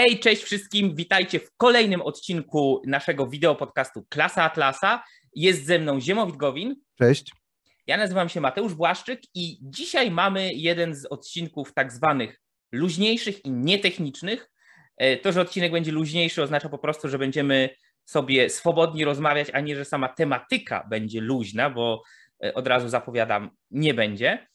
[0.00, 5.04] Hej, cześć wszystkim, witajcie w kolejnym odcinku naszego wideo podcastu Klasa Atlasa.
[5.34, 6.76] Jest ze mną Ziemowit Gowin.
[6.98, 7.32] Cześć.
[7.86, 12.40] Ja nazywam się Mateusz Błaszczyk i dzisiaj mamy jeden z odcinków tak zwanych
[12.72, 14.50] luźniejszych i nietechnicznych.
[14.96, 17.70] E, to, że odcinek będzie luźniejszy oznacza po prostu, że będziemy
[18.04, 22.02] sobie swobodnie rozmawiać, a nie, że sama tematyka będzie luźna, bo
[22.44, 24.48] e, od razu zapowiadam, nie będzie.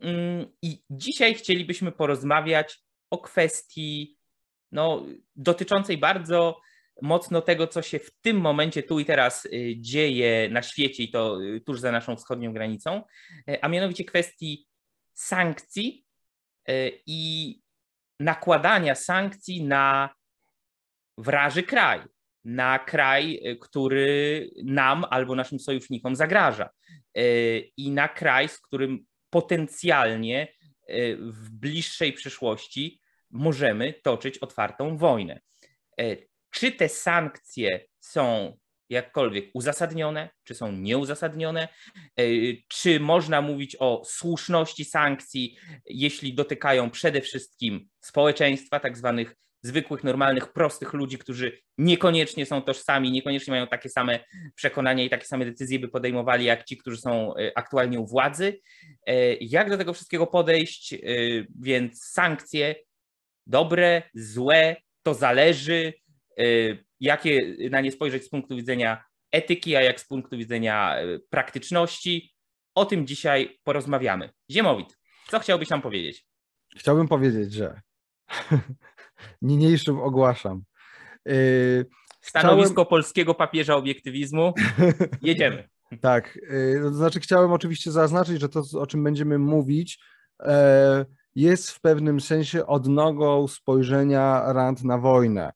[0.00, 2.78] Mm, I dzisiaj chcielibyśmy porozmawiać
[3.10, 4.16] o kwestii
[4.74, 5.06] no,
[5.36, 6.60] dotyczącej bardzo
[7.02, 11.10] mocno tego, co się w tym momencie, tu i teraz y, dzieje na świecie i
[11.10, 13.02] to y, tuż za naszą wschodnią granicą,
[13.50, 14.66] y, a mianowicie kwestii
[15.14, 16.04] sankcji
[17.06, 17.60] i
[18.20, 20.14] nakładania sankcji na
[21.18, 22.00] wraży kraj,
[22.44, 26.70] na kraj, który nam albo naszym sojusznikom zagraża
[27.76, 30.48] i na kraj, z którym potencjalnie
[31.18, 33.00] w bliższej przyszłości
[33.34, 35.40] możemy toczyć otwartą wojnę.
[36.00, 36.16] E,
[36.50, 38.56] czy te sankcje są
[38.88, 41.68] jakkolwiek uzasadnione, czy są nieuzasadnione,
[42.18, 42.22] e,
[42.68, 50.52] czy można mówić o słuszności sankcji, jeśli dotykają przede wszystkim społeczeństwa, tak zwanych zwykłych, normalnych,
[50.52, 54.20] prostych ludzi, którzy niekoniecznie są tożsami, niekoniecznie mają takie same
[54.54, 58.60] przekonania i takie same decyzje by podejmowali jak ci, którzy są e, aktualnie u władzy.
[59.40, 60.94] Jak do tego wszystkiego podejść?
[61.60, 62.74] Więc sankcje
[63.46, 65.92] dobre, złe, to zależy,
[66.40, 71.20] y, jakie na nie spojrzeć z punktu widzenia etyki, a jak z punktu widzenia y,
[71.30, 72.34] praktyczności.
[72.74, 74.30] O tym dzisiaj porozmawiamy.
[74.50, 76.26] Ziemowit, co chciałbyś nam powiedzieć?
[76.76, 77.80] Chciałbym powiedzieć, że
[79.42, 80.62] niniejszym ogłaszam.
[81.26, 81.86] Yy,
[82.20, 82.88] Stanowisko chciałem...
[82.88, 84.54] polskiego papieża obiektywizmu.
[85.22, 85.68] Jedziemy.
[86.00, 89.98] tak, yy, to znaczy chciałem oczywiście zaznaczyć, że to, o czym będziemy mówić,
[90.42, 91.04] e,
[91.34, 95.52] jest w pewnym sensie odnogą spojrzenia Rand na wojnę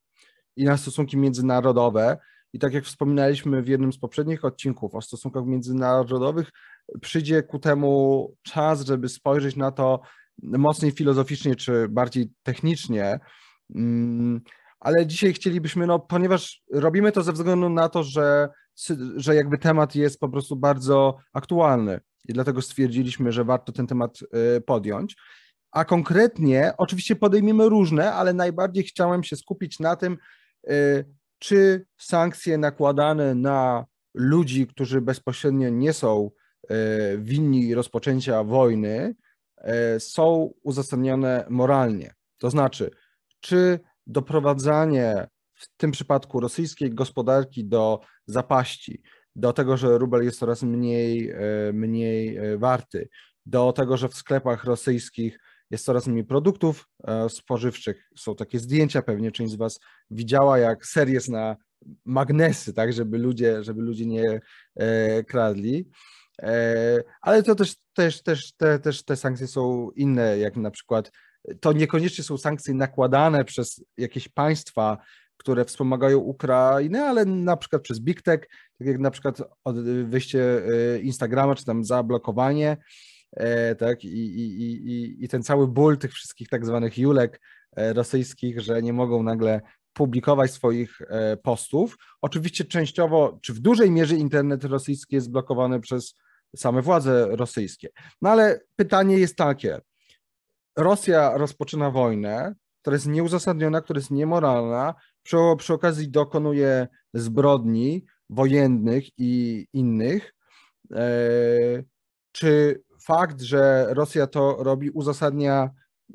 [0.56, 2.18] i na stosunki międzynarodowe.
[2.52, 6.50] I tak jak wspominaliśmy w jednym z poprzednich odcinków o stosunkach międzynarodowych,
[7.00, 10.00] przyjdzie ku temu czas, żeby spojrzeć na to
[10.42, 13.20] mocniej filozoficznie czy bardziej technicznie.
[13.74, 14.40] Mm,
[14.80, 18.48] ale dzisiaj chcielibyśmy, no, ponieważ robimy to ze względu na to, że,
[19.16, 24.18] że jakby temat jest po prostu bardzo aktualny i dlatego stwierdziliśmy, że warto ten temat
[24.56, 25.16] y, podjąć.
[25.70, 30.18] A konkretnie, oczywiście podejmiemy różne, ale najbardziej chciałem się skupić na tym,
[30.70, 31.04] y,
[31.38, 36.30] czy sankcje nakładane na ludzi, którzy bezpośrednio nie są
[36.70, 39.14] y, winni rozpoczęcia wojny,
[39.96, 42.14] y, są uzasadnione moralnie.
[42.38, 42.90] To znaczy,
[43.40, 49.02] czy doprowadzanie w tym przypadku rosyjskiej gospodarki do zapaści,
[49.36, 51.32] do tego, że rubel jest coraz mniej,
[51.72, 53.08] mniej warty,
[53.46, 55.38] do tego, że w sklepach rosyjskich
[55.70, 58.10] jest coraz mniej produktów e, spożywczych.
[58.16, 59.80] Są takie zdjęcia, pewnie część z Was
[60.10, 61.56] widziała, jak ser jest na
[62.04, 64.40] magnesy, tak, żeby ludzie, żeby ludzie nie
[64.76, 65.90] e, kradli.
[66.42, 71.12] E, ale to też, też, też, te, też te sankcje są inne, jak na przykład
[71.60, 74.98] to niekoniecznie są sankcje nakładane przez jakieś państwa,
[75.36, 78.40] które wspomagają Ukrainę, ale na przykład przez Big Tech,
[78.78, 79.38] tak jak na przykład
[80.04, 80.62] wyjście
[81.02, 82.76] Instagrama, czy tam zablokowanie
[83.78, 87.40] tak, i, i, i, i ten cały ból tych wszystkich tak zwanych julek
[87.76, 89.60] e, rosyjskich, że nie mogą nagle
[89.92, 91.96] publikować swoich e, postów.
[92.22, 96.14] Oczywiście częściowo, czy w dużej mierze internet rosyjski jest blokowany przez
[96.56, 97.88] same władze rosyjskie.
[98.22, 99.80] No ale pytanie jest takie.
[100.76, 109.04] Rosja rozpoczyna wojnę, która jest nieuzasadniona, która jest niemoralna, przy, przy okazji dokonuje zbrodni wojennych
[109.18, 110.34] i innych.
[112.32, 115.70] Czy fakt, że Rosja to robi, uzasadnia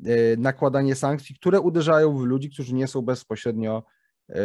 [0.06, 3.84] e, nakładanie sankcji, które uderzają w ludzi, którzy nie są bezpośrednio
[4.28, 4.44] e,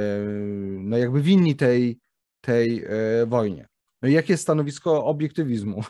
[0.79, 1.99] no jakby winni tej,
[2.41, 3.67] tej e, wojnie.
[4.01, 5.81] No jakie jest stanowisko obiektywizmu?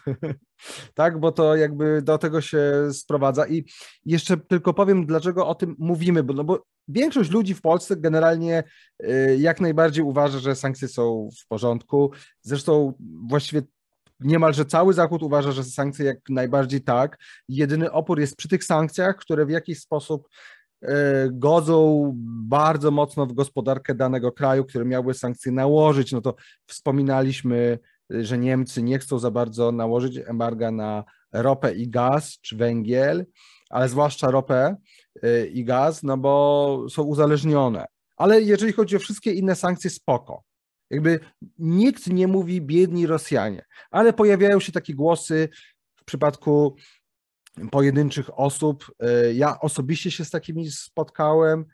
[0.99, 3.47] tak, bo to jakby do tego się sprowadza.
[3.47, 3.65] I
[4.05, 8.63] jeszcze tylko powiem, dlaczego o tym mówimy, bo, no bo większość ludzi w Polsce generalnie
[9.37, 12.11] jak najbardziej uważa, że sankcje są w porządku.
[12.41, 12.93] Zresztą
[13.29, 13.61] właściwie
[14.19, 17.17] niemalże cały Zachód uważa, że sankcje jak najbardziej tak.
[17.49, 20.29] Jedyny opór jest przy tych sankcjach, które w jakiś sposób
[20.81, 22.11] e, godzą
[22.47, 26.11] bardzo mocno w gospodarkę danego kraju, które miały sankcje nałożyć.
[26.11, 26.35] No to
[26.67, 27.79] wspominaliśmy,
[28.09, 33.25] że Niemcy nie chcą za bardzo nałożyć embarga na ropę i gaz czy węgiel,
[33.69, 34.75] ale zwłaszcza ropę
[35.23, 37.85] e, i gaz, no bo są uzależnione.
[38.17, 40.48] Ale jeżeli chodzi o wszystkie inne sankcje, spoko.
[40.89, 41.19] Jakby
[41.59, 45.49] nikt nie mówi biedni Rosjanie, ale pojawiają się takie głosy
[45.95, 46.75] w przypadku
[47.71, 48.91] pojedynczych osób.
[48.99, 51.65] E, ja osobiście się z takimi spotkałem,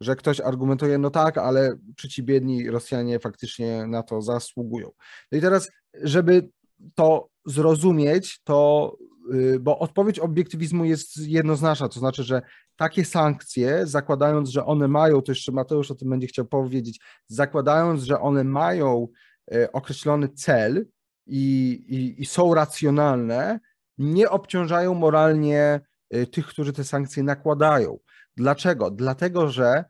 [0.00, 4.90] że ktoś argumentuje, no tak, ale czy ci biedni Rosjanie faktycznie na to zasługują.
[5.32, 5.70] No i teraz,
[6.02, 6.48] żeby
[6.94, 8.92] to zrozumieć, to
[9.34, 12.42] y, bo odpowiedź obiektywizmu jest jednoznaczna, to znaczy, że
[12.82, 18.02] takie sankcje, zakładając, że one mają, to jeszcze Mateusz o tym będzie chciał powiedzieć, zakładając,
[18.02, 19.08] że one mają
[19.54, 20.86] y, określony cel
[21.26, 23.60] i, i, i są racjonalne,
[23.98, 25.80] nie obciążają moralnie
[26.14, 27.98] y, tych, którzy te sankcje nakładają.
[28.36, 28.90] Dlaczego?
[28.90, 29.84] Dlatego, że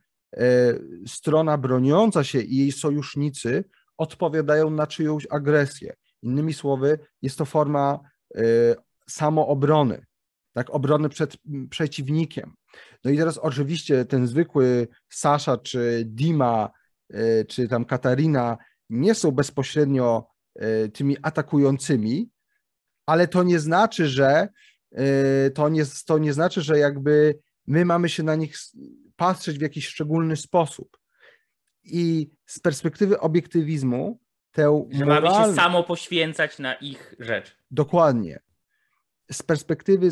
[1.06, 3.64] strona broniąca się i jej sojusznicy
[3.96, 5.92] odpowiadają na czyjąś agresję.
[6.22, 8.00] Innymi słowy, jest to forma
[9.08, 10.04] samoobrony,
[10.52, 11.36] tak, obrony przed
[11.70, 12.54] przeciwnikiem.
[13.04, 16.70] No i teraz oczywiście ten zwykły Sasza, czy Dima,
[17.14, 18.58] y, czy tam Katarina
[18.90, 20.26] nie są bezpośrednio
[20.62, 22.30] y, tymi atakującymi,
[23.06, 24.48] ale to nie znaczy, że
[25.54, 28.56] to nie, to nie znaczy, że jakby my mamy się na nich
[29.16, 30.98] patrzeć w jakiś szczególny sposób.
[31.84, 34.20] I z perspektywy obiektywizmu
[34.52, 37.56] tę Że mamy się samo poświęcać na ich rzecz.
[37.70, 38.40] Dokładnie.
[39.32, 40.10] Z perspektywy,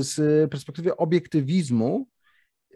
[0.00, 2.06] z perspektywy obiektywizmu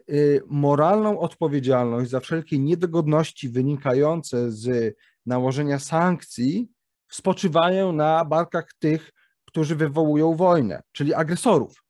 [0.09, 4.95] y, moralną odpowiedzialność za wszelkie niedogodności wynikające z
[5.25, 6.69] nałożenia sankcji
[7.09, 9.11] spoczywają na barkach tych,
[9.45, 11.83] którzy wywołują wojnę, czyli agresorów.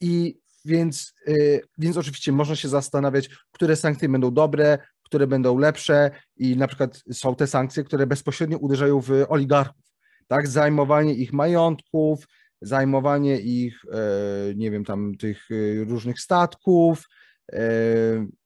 [0.00, 6.10] I więc, y, więc oczywiście można się zastanawiać, które sankcje będą dobre, które będą lepsze
[6.36, 9.82] i na przykład są te sankcje, które bezpośrednio uderzają w oligarchów,
[10.26, 12.26] tak, zajmowanie ich majątków,
[12.60, 17.08] zajmowanie ich, e, nie wiem, tam tych e, różnych statków
[17.52, 17.60] e,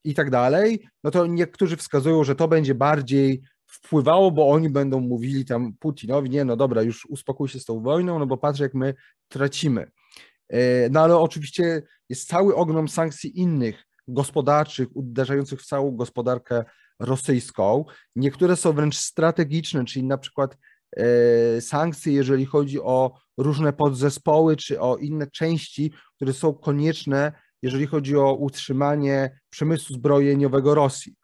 [0.05, 5.01] i tak dalej, no to niektórzy wskazują, że to będzie bardziej wpływało, bo oni będą
[5.01, 8.61] mówili tam Putinowi, nie, no dobra, już uspokój się z tą wojną, no bo patrz
[8.61, 8.95] jak my
[9.29, 9.91] tracimy.
[10.91, 16.65] No ale oczywiście jest cały ogrom sankcji innych, gospodarczych, uderzających w całą gospodarkę
[16.99, 17.85] rosyjską.
[18.17, 20.57] Niektóre są wręcz strategiczne, czyli na przykład
[21.61, 28.17] sankcje, jeżeli chodzi o różne podzespoły czy o inne części, które są konieczne, jeżeli chodzi
[28.17, 31.15] o utrzymanie przemysłu zbrojeniowego Rosji.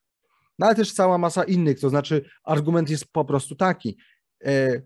[0.58, 3.98] No ale też cała masa innych, to znaczy argument jest po prostu taki.
[4.44, 4.82] E,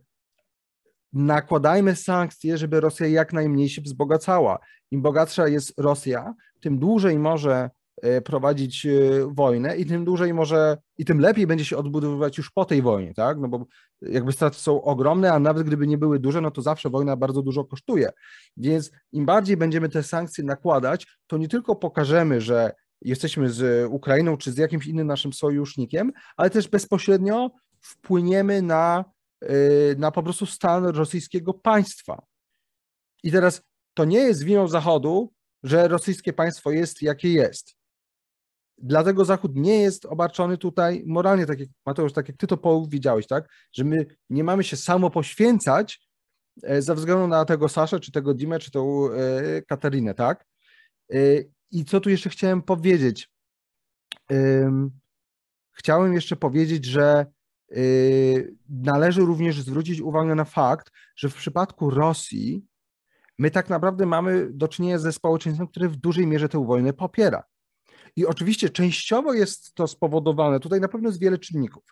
[1.13, 4.59] nakładajmy sankcje, żeby Rosja jak najmniej się wzbogacała.
[4.91, 7.82] Im bogatsza jest Rosja, tym dłużej może E,
[8.25, 8.91] prowadzić e,
[9.35, 13.15] wojnę i tym dłużej może, i tym lepiej będzie się odbudowywać już po tej wojnie,
[13.15, 13.39] tak?
[13.39, 13.67] No bo
[14.03, 17.43] jakby straty są ogromne, a nawet gdyby nie były duże, no to zawsze wojna bardzo
[17.43, 18.11] dużo kosztuje.
[18.57, 24.37] Więc im bardziej będziemy te sankcje nakładać, to nie tylko pokażemy, że jesteśmy z Ukrainą
[24.37, 27.51] czy z jakimś innym naszym sojusznikiem, ale też bezpośrednio
[27.81, 29.05] wpłyniemy na,
[29.43, 29.55] e,
[29.97, 32.23] na po prostu stan rosyjskiego państwa.
[33.23, 33.63] I teraz
[33.95, 37.82] to nie jest winą Zachodu, że rosyjskie państwo jest jakie jest.
[38.83, 43.27] Dlatego Zachód nie jest obarczony tutaj moralnie, tak jak Mateusz, tak jak ty to powiedziałeś,
[43.27, 43.49] tak?
[43.73, 46.09] Że my nie mamy się samo poświęcać
[46.63, 50.47] e, ze względu na tego Saszę, czy tego Dimę, czy tą e, Katarinę, tak?
[51.13, 51.17] E,
[51.71, 53.33] I co tu jeszcze chciałem powiedzieć?
[55.73, 57.27] Chciałem jeszcze powiedzieć, że
[58.69, 62.67] należy również zwrócić uwagę na fakt, że w przypadku Rosji
[63.39, 67.45] my tak naprawdę mamy do czynienia ze społeczeństwem, które w dużej mierze tę wojnę popiera.
[68.17, 71.85] I oczywiście częściowo jest to spowodowane, tutaj na pewno jest wiele czynników.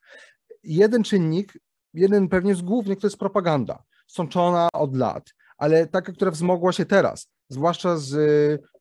[0.62, 1.52] Jeden czynnik,
[1.94, 6.84] jeden pewnie z głównych, to jest propaganda, sączona od lat, ale taka, która wzmogła się
[6.84, 8.12] teraz, zwłaszcza z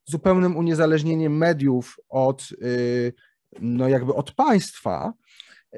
[0.06, 3.14] zupełnym uniezależnieniem mediów od, y,
[3.60, 5.14] no jakby od państwa.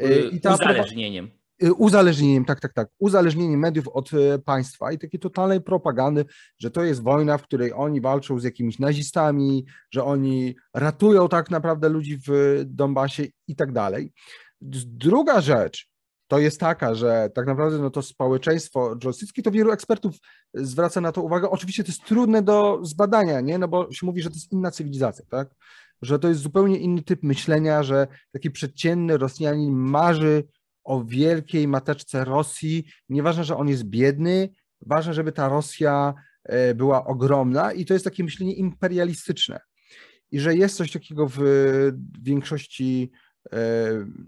[0.01, 1.40] Y, I ta uzależnieniem.
[1.63, 6.25] Y, uzależnieniem, tak, tak, tak, uzależnieniem mediów od y, państwa i takiej totalnej propagandy,
[6.59, 11.51] że to jest wojna, w której oni walczą z jakimiś nazistami, że oni ratują tak
[11.51, 14.13] naprawdę ludzi w Donbasie i tak dalej.
[14.61, 15.91] Druga rzecz
[16.27, 20.15] to jest taka, że tak naprawdę no to społeczeństwo rosyjskie, to wielu ekspertów
[20.53, 21.49] zwraca na to uwagę.
[21.49, 23.57] Oczywiście to jest trudne do zbadania, nie?
[23.57, 25.49] No bo się mówi, że to jest inna cywilizacja, tak?
[26.01, 30.43] Że to jest zupełnie inny typ myślenia, że taki przeciętny Rosjanin marzy
[30.83, 32.85] o wielkiej mateczce Rosji.
[33.09, 34.49] Nieważne, że on jest biedny,
[34.81, 39.59] ważne, żeby ta Rosja e, była ogromna i to jest takie myślenie imperialistyczne.
[40.31, 41.41] I że jest coś takiego w
[42.21, 43.11] większości
[43.53, 43.57] e,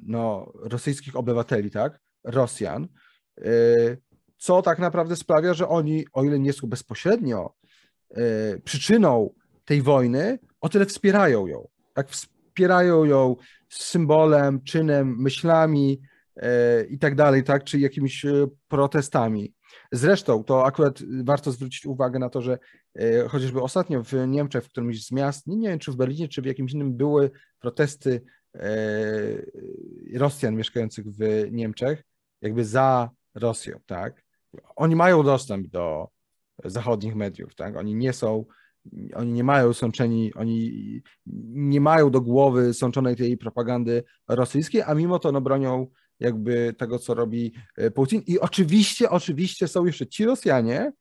[0.05, 1.99] no, rosyjskich obywateli, tak?
[2.23, 2.87] Rosjan,
[3.41, 3.51] e,
[4.37, 7.53] co tak naprawdę sprawia, że oni, o ile nie są bezpośrednio
[8.63, 9.33] przyczyną
[9.65, 11.67] tej wojny, o tyle wspierają ją.
[11.93, 13.35] Tak, wspierają ją
[13.69, 16.01] symbolem, czynem, myślami,
[16.89, 19.53] i tak dalej, tak, czy jakimiś e, protestami.
[19.91, 22.59] Zresztą to akurat warto zwrócić uwagę na to, że
[22.95, 26.41] e, chociażby ostatnio w Niemczech, w którymś z miast, nie, wiem czy w Berlinie, czy
[26.41, 28.21] w jakimś innym, były protesty
[28.55, 28.69] e,
[30.13, 32.03] Rosjan mieszkających w Niemczech,
[32.41, 34.23] jakby za Rosją, tak?
[34.75, 36.07] Oni mają dostęp do
[36.65, 37.77] zachodnich mediów, tak?
[37.77, 38.45] Oni nie są,
[39.13, 41.01] oni nie mają sączeni, oni
[41.55, 45.87] nie mają do głowy sączonej tej propagandy rosyjskiej, a mimo to no, bronią
[46.23, 48.21] jakby tego, co robi e, Putin.
[48.27, 50.91] I oczywiście, oczywiście są jeszcze ci Rosjanie,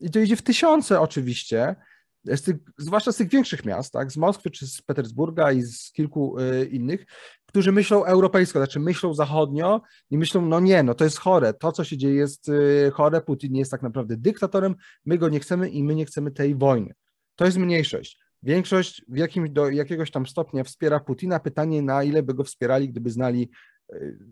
[0.00, 1.76] i to idzie w tysiące oczywiście,
[2.24, 5.92] z tych, zwłaszcza z tych większych miast, tak, z Moskwy czy z Petersburga i z
[5.92, 7.06] kilku y, innych,
[7.46, 11.72] którzy myślą europejsko, znaczy myślą zachodnio i myślą, no nie, no to jest chore, to
[11.72, 14.74] co się dzieje jest y, chore, Putin jest tak naprawdę dyktatorem,
[15.04, 16.94] my go nie chcemy i my nie chcemy tej wojny.
[17.36, 18.22] To jest mniejszość.
[18.42, 21.40] Większość w jakimś, do jakiegoś tam stopnia wspiera Putina.
[21.40, 23.50] Pytanie, na ile by go wspierali, gdyby znali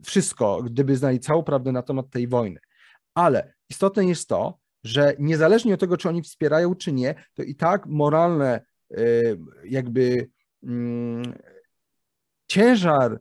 [0.04, 2.60] wszystko, gdyby znali całą prawdę na temat tej wojny.
[3.14, 7.54] Ale istotne jest to, że niezależnie od tego, czy oni wspierają, czy nie, to i
[7.54, 8.60] tak moralne
[8.98, 10.28] y, jakby
[10.62, 11.34] mm,
[12.48, 13.20] ciężar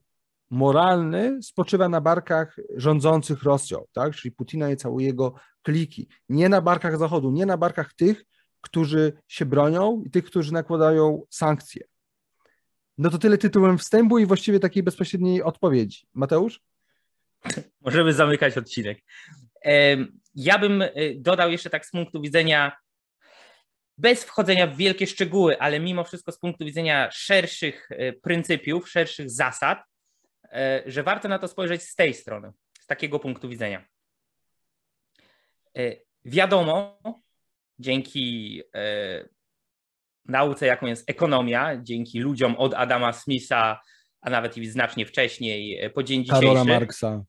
[0.49, 4.15] moralny spoczywa na barkach rządzących Rosją, tak?
[4.15, 6.07] czyli Putina i całej jego kliki.
[6.29, 8.25] Nie na barkach Zachodu, nie na barkach tych,
[8.61, 11.83] którzy się bronią i tych, którzy nakładają sankcje.
[12.99, 16.07] No to tyle tytułem wstępu i właściwie takiej bezpośredniej odpowiedzi.
[16.13, 16.61] Mateusz?
[17.85, 18.99] Możemy zamykać odcinek.
[20.35, 22.77] Ja bym y, dodał jeszcze tak z punktu widzenia,
[23.97, 29.29] bez wchodzenia w wielkie szczegóły, ale mimo wszystko z punktu widzenia szerszych y, pryncypiów, szerszych
[29.29, 29.79] zasad,
[30.45, 30.49] y,
[30.85, 33.85] że warto na to spojrzeć z tej strony, z takiego punktu widzenia.
[36.25, 36.99] Wiadomo,
[37.79, 38.61] dzięki
[40.29, 43.81] nauce, jaką jest ekonomia, dzięki ludziom od Adama Smitha,
[44.21, 46.45] a nawet i znacznie wcześniej, po dzień dzisiejszy.
[46.45, 47.23] Karola Marksa.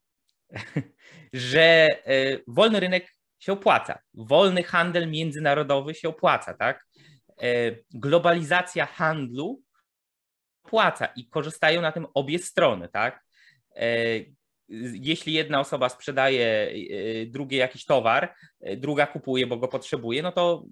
[1.33, 6.87] że e, wolny rynek się opłaca, wolny handel międzynarodowy się opłaca, tak?
[7.43, 9.63] E, globalizacja handlu
[10.65, 13.25] opłaca i korzystają na tym obie strony, tak?
[13.77, 13.87] E,
[14.93, 16.73] jeśli jedna osoba sprzedaje
[17.27, 18.35] drugiej jakiś towar,
[18.77, 20.65] druga kupuje, bo go potrzebuje, no to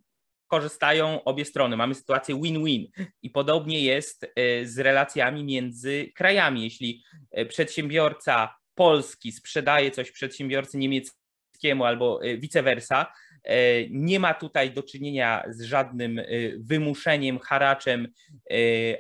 [0.49, 1.77] korzystają obie strony.
[1.77, 2.87] Mamy sytuację win-win.
[3.23, 4.27] I podobnie jest
[4.65, 6.65] z relacjami między krajami.
[6.65, 7.03] Jeśli
[7.49, 13.13] przedsiębiorca polski sprzedaje coś przedsiębiorcy niemieckiemu albo e, vice versa,
[13.45, 16.25] e, nie ma tutaj do czynienia z żadnym e,
[16.59, 18.09] wymuszeniem, haraczem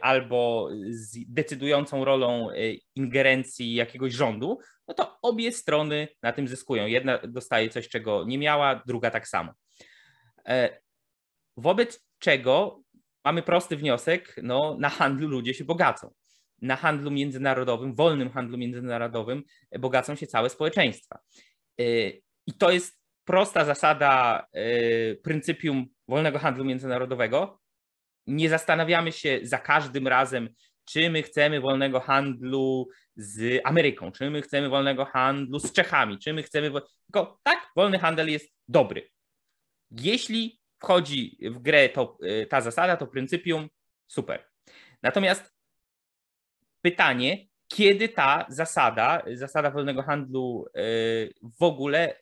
[0.00, 2.48] albo z decydującą rolą
[2.94, 6.86] ingerencji jakiegoś rządu, no to obie strony na tym zyskują.
[6.86, 9.52] Jedna dostaje coś, czego nie miała, druga tak samo.
[11.58, 12.82] Wobec czego
[13.24, 16.14] mamy prosty wniosek, no na handlu ludzie się bogacą
[16.62, 19.42] na handlu międzynarodowym, wolnym handlu międzynarodowym
[19.78, 21.18] bogacą się całe społeczeństwa.
[21.80, 27.60] Y, I to jest prosta zasada y, pryncypium wolnego handlu międzynarodowego.
[28.26, 30.48] Nie zastanawiamy się za każdym razem,
[30.84, 36.32] czy my chcemy wolnego handlu z Ameryką, czy my chcemy wolnego handlu z Czechami, czy
[36.32, 36.70] my chcemy.
[37.06, 39.10] Tylko tak, wolny handel jest dobry.
[39.90, 43.68] Jeśli wchodzi w grę to, y, ta zasada, to pryncypium,
[44.06, 44.44] super.
[45.02, 45.52] Natomiast
[46.82, 50.80] pytanie, kiedy ta zasada, zasada wolnego handlu e,
[51.58, 52.20] w ogóle e,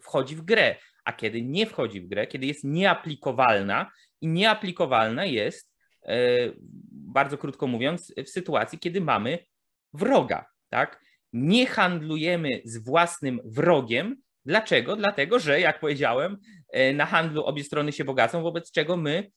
[0.00, 5.74] wchodzi w grę, a kiedy nie wchodzi w grę, kiedy jest nieaplikowalna i nieaplikowalna jest,
[6.90, 9.38] bardzo krótko mówiąc, w sytuacji, kiedy mamy
[9.92, 11.00] wroga, tak?
[11.32, 14.22] Nie handlujemy z własnym wrogiem.
[14.48, 14.96] Dlaczego?
[14.96, 16.36] Dlatego, że jak powiedziałem,
[16.94, 19.30] na handlu obie strony się bogacą, wobec czego my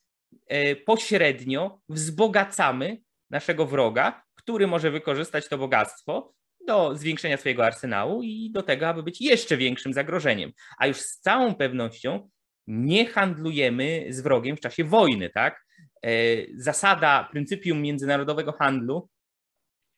[0.86, 2.98] pośrednio wzbogacamy
[3.30, 6.34] naszego wroga, który może wykorzystać to bogactwo
[6.68, 10.52] do zwiększenia swojego arsenału i do tego, aby być jeszcze większym zagrożeniem.
[10.78, 12.30] A już z całą pewnością
[12.68, 15.66] nie handlujemy z wrogiem w czasie wojny, tak?
[16.06, 16.12] E,
[16.56, 19.10] zasada, pryncypium międzynarodowego handlu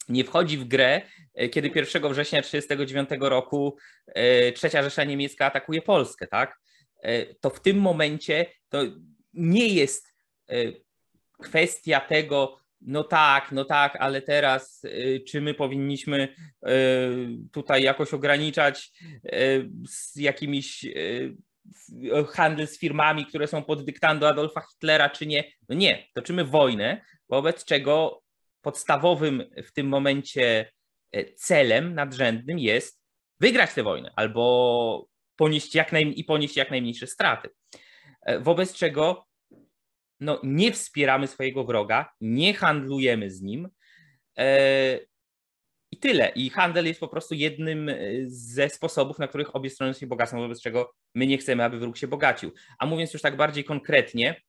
[0.10, 1.01] nie wchodzi w grę,
[1.33, 6.63] e, kiedy 1 września 1939 roku e, trzecia Rzesza Niemiecka atakuje Polskę, tak?
[7.41, 8.83] To w tym momencie to
[9.33, 10.13] nie jest
[11.41, 14.81] kwestia tego, no tak, no tak, ale teraz
[15.27, 16.36] czy my powinniśmy
[17.51, 18.91] tutaj jakoś ograniczać
[19.88, 20.86] z jakimiś
[22.27, 25.43] handel z firmami, które są pod dyktando Adolfa Hitlera, czy nie?
[25.69, 28.23] No nie, toczymy wojnę, wobec czego
[28.63, 30.72] podstawowym w tym momencie
[31.36, 33.03] celem nadrzędnym jest
[33.39, 37.50] wygrać tę wojnę albo ponieść jak i ponieść jak najmniejsze straty.
[38.39, 39.25] Wobec czego
[40.20, 43.70] no, nie wspieramy swojego wroga, nie handlujemy z nim.
[44.38, 45.00] E,
[45.91, 46.32] I tyle.
[46.36, 47.91] I handel jest po prostu jednym
[48.25, 51.98] ze sposobów, na których obie strony się bogacą, wobec czego my nie chcemy, aby wróg
[51.98, 52.51] się bogacił.
[52.79, 54.41] A mówiąc już tak bardziej konkretnie,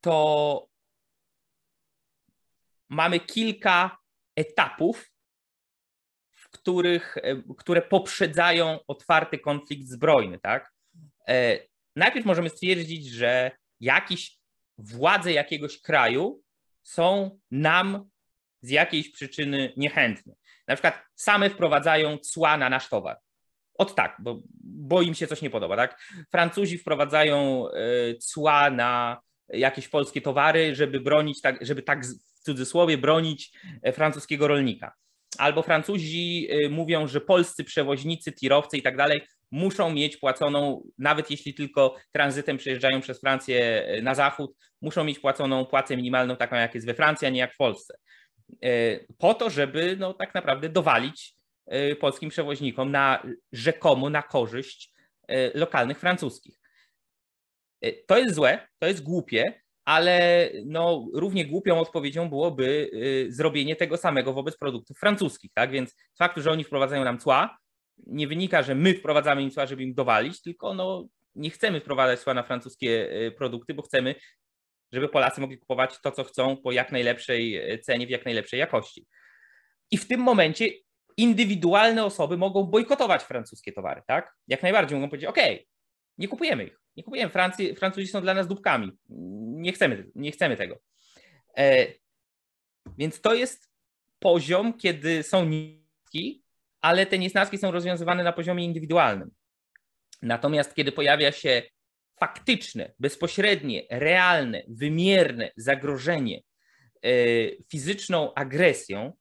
[0.00, 0.66] to
[2.90, 3.98] mamy kilka
[4.36, 5.10] etapów,
[6.30, 7.16] w których,
[7.58, 10.38] które poprzedzają otwarty konflikt zbrojny.
[10.38, 10.72] Tak?
[11.96, 14.38] Najpierw możemy stwierdzić, że jakiś
[14.78, 16.42] władze jakiegoś kraju
[16.82, 18.10] są nam
[18.62, 20.34] z jakiejś przyczyny niechętne.
[20.68, 23.18] Na przykład same wprowadzają cła na nasz towar.
[23.74, 25.76] Od tak, bo, bo im się coś nie podoba.
[25.76, 26.00] Tak?
[26.30, 32.04] Francuzi wprowadzają e, cła na jakieś polskie towary, żeby bronić, tak, żeby tak
[32.40, 34.94] w cudzysłowie bronić e, francuskiego rolnika.
[35.38, 39.20] Albo Francuzi e, mówią, że polscy przewoźnicy, tirowcy i tak dalej
[39.50, 45.66] muszą mieć płaconą, nawet jeśli tylko tranzytem przejeżdżają przez Francję na zachód, muszą mieć płaconą
[45.66, 47.94] płacę minimalną taką, jak jest we Francji, a nie jak w Polsce.
[48.62, 51.34] E, po to, żeby no, tak naprawdę dowalić
[51.66, 54.92] e, polskim przewoźnikom na rzekomo na korzyść
[55.28, 56.60] e, lokalnych francuskich.
[58.06, 62.90] To jest złe, to jest głupie, ale no, równie głupią odpowiedzią byłoby
[63.28, 65.50] zrobienie tego samego wobec produktów francuskich.
[65.54, 65.70] Tak?
[65.70, 67.58] Więc z faktu, że oni wprowadzają nam cła,
[68.06, 72.20] nie wynika, że my wprowadzamy im cła, żeby im dowalić, tylko no, nie chcemy wprowadzać
[72.20, 74.14] cła na francuskie produkty, bo chcemy
[74.92, 78.60] żeby Polacy mogli kupować to, co chcą po jak najlepszej e, cenie, w jak najlepszej
[78.60, 79.06] jakości.
[79.90, 80.68] I w tym momencie
[81.16, 84.34] indywidualne osoby mogą bojkotować francuskie towary, tak?
[84.48, 85.38] Jak najbardziej mogą powiedzieć, OK,
[86.20, 90.56] nie kupujemy ich, nie kupujemy, Francji, Francuzi są dla nas dupkami, nie chcemy, nie chcemy
[90.56, 90.78] tego.
[91.56, 91.86] E,
[92.98, 93.70] więc to jest
[94.18, 96.44] poziom, kiedy są niski,
[96.80, 99.30] ale te niesnaski są rozwiązywane na poziomie indywidualnym.
[100.22, 101.62] Natomiast kiedy pojawia się
[102.20, 106.40] faktyczne, bezpośrednie, realne, wymierne zagrożenie
[107.02, 107.10] e,
[107.70, 109.12] fizyczną agresją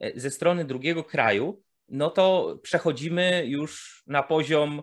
[0.00, 4.82] e, ze strony drugiego kraju, no to przechodzimy już na poziom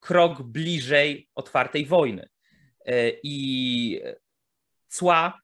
[0.00, 2.28] krok bliżej otwartej wojny.
[2.86, 4.00] E, I
[4.88, 5.40] cła,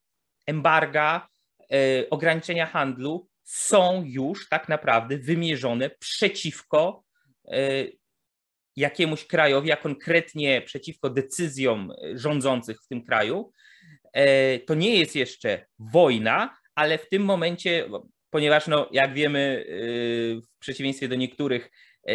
[0.46, 1.28] embarga,
[2.10, 7.04] ograniczenia handlu są już tak naprawdę wymierzone przeciwko
[8.76, 13.52] jakiemuś krajowi, a konkretnie przeciwko decyzjom rządzących w tym kraju.
[14.12, 17.88] E, to nie jest jeszcze wojna, ale w tym momencie,
[18.30, 19.74] ponieważ no, jak wiemy, e,
[20.40, 21.70] w przeciwieństwie do niektórych, e,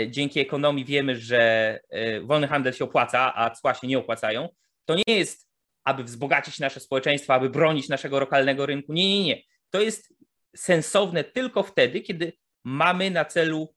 [0.07, 1.79] dzięki ekonomii wiemy, że
[2.23, 4.49] wolny handel się opłaca, a cła się nie opłacają,
[4.85, 5.49] to nie jest,
[5.83, 8.93] aby wzbogacić nasze społeczeństwo, aby bronić naszego lokalnego rynku.
[8.93, 9.41] Nie, nie, nie.
[9.69, 10.13] To jest
[10.55, 13.73] sensowne tylko wtedy, kiedy mamy na celu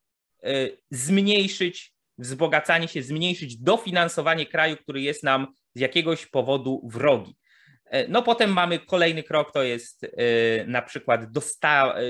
[0.91, 7.37] zmniejszyć wzbogacanie się, zmniejszyć dofinansowanie kraju, który jest nam z jakiegoś powodu wrogi.
[7.85, 10.09] E, no potem mamy kolejny krok, to jest e,
[10.67, 11.21] na przykład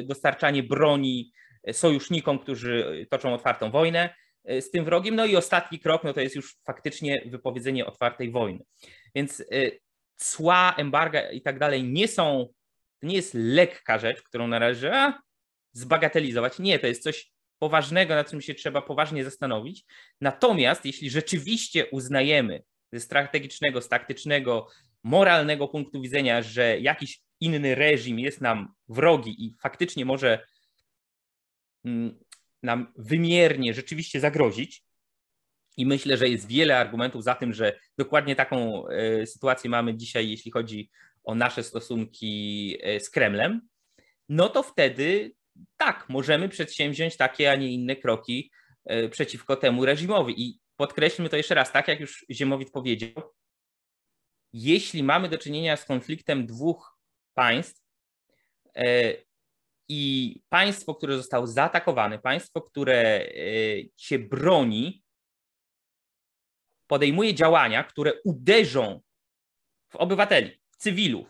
[0.05, 1.33] dostarczanie broni
[1.73, 5.17] sojusznikom, którzy toczą otwartą wojnę e, z tym wrogiem.
[5.17, 8.65] No i ostatni krok, no to jest już faktycznie wypowiedzenie otwartej wojny.
[9.15, 9.45] Więc
[10.17, 12.49] cła, embarga i tak dalej nie są,
[13.01, 15.23] to nie jest lekka rzecz, którą należy a,
[15.73, 16.59] zbagatelizować.
[16.59, 19.85] Nie, to jest coś poważnego, nad czym się trzeba poważnie zastanowić.
[20.21, 24.69] Natomiast jeśli rzeczywiście uznajemy ze strategicznego, z taktycznego,
[25.03, 30.47] moralnego punktu widzenia, że jakiś inny reżim jest nam wrogi i faktycznie może
[32.63, 34.85] nam wymiernie rzeczywiście zagrozić,
[35.77, 40.31] i myślę, że jest wiele argumentów za tym, że dokładnie taką e, sytuację mamy dzisiaj,
[40.31, 40.91] jeśli chodzi
[41.25, 43.61] o nasze stosunki e, z Kremlem,
[44.29, 45.33] no to wtedy
[45.77, 48.51] tak, możemy przedsięwziąć takie, a nie inne kroki
[48.85, 50.43] e, przeciwko temu reżimowi.
[50.43, 53.11] I podkreślmy to jeszcze raz, tak jak już Ziemowit powiedział,
[54.53, 56.99] jeśli mamy do czynienia z konfliktem dwóch
[57.35, 57.83] państw
[59.95, 63.29] i państwo, które zostało zaatakowane, państwo, które e,
[63.97, 65.03] się broni,
[66.87, 69.01] podejmuje działania, które uderzą
[69.89, 71.29] w obywateli, w cywilów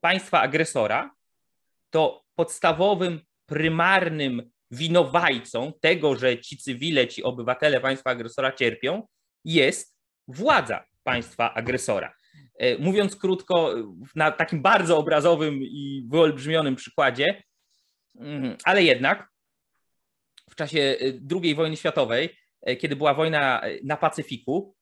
[0.00, 1.14] państwa agresora,
[1.90, 9.06] to podstawowym, prymarnym winowajcą tego, że ci cywile, ci obywatele państwa agresora cierpią,
[9.44, 9.96] jest
[10.28, 12.14] władza państwa agresora.
[12.58, 13.74] E, mówiąc krótko,
[14.14, 17.42] na takim bardzo obrazowym i wyolbrzymionym przykładzie,
[18.64, 19.28] ale jednak
[20.50, 20.96] w czasie e,
[21.42, 24.76] II wojny światowej, e, kiedy była wojna na Pacyfiku,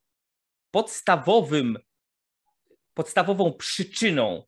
[0.71, 1.79] podstawowym,
[2.95, 4.43] podstawową przyczyną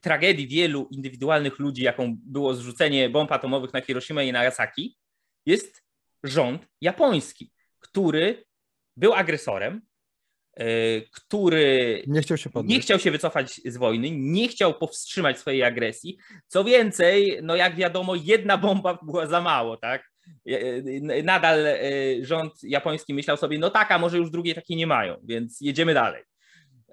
[0.00, 4.98] tragedii wielu indywidualnych ludzi, jaką było zrzucenie bomb atomowych na Hiroshima i Nagasaki,
[5.46, 5.82] jest
[6.22, 8.44] rząd japoński, który
[8.96, 9.85] był agresorem,
[11.12, 16.18] który nie chciał, się nie chciał się wycofać z wojny, nie chciał powstrzymać swojej agresji.
[16.46, 20.10] Co więcej, no jak wiadomo, jedna bomba była za mało, tak?
[21.24, 21.66] Nadal
[22.22, 25.94] rząd japoński myślał sobie, no tak, a może już drugiej takiej nie mają, więc jedziemy
[25.94, 26.22] dalej.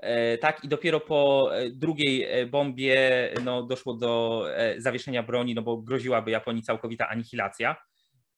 [0.04, 2.91] E, tak, i dopiero po e, drugiej e, bombie
[3.43, 4.45] no, doszło do
[4.78, 7.76] zawieszenia broni, no bo groziłaby Japonii całkowita anihilacja.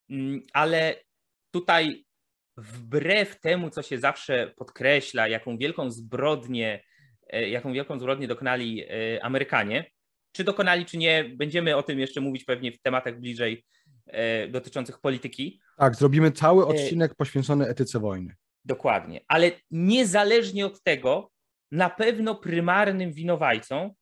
[0.09, 0.95] Mm, ale
[1.51, 2.04] tutaj
[2.57, 6.83] wbrew temu, co się zawsze podkreśla, jaką wielką zbrodnię,
[7.33, 8.85] jaką wielką zbrodnię dokonali
[9.21, 9.85] Amerykanie,
[10.31, 13.65] czy dokonali, czy nie, będziemy o tym jeszcze mówić pewnie w tematach bliżej
[14.49, 15.59] dotyczących polityki.
[15.77, 18.35] Tak, zrobimy cały odcinek poświęcony etyce wojny.
[18.65, 21.31] Dokładnie, ale niezależnie od tego,
[21.71, 23.95] na pewno prymarnym winowajcą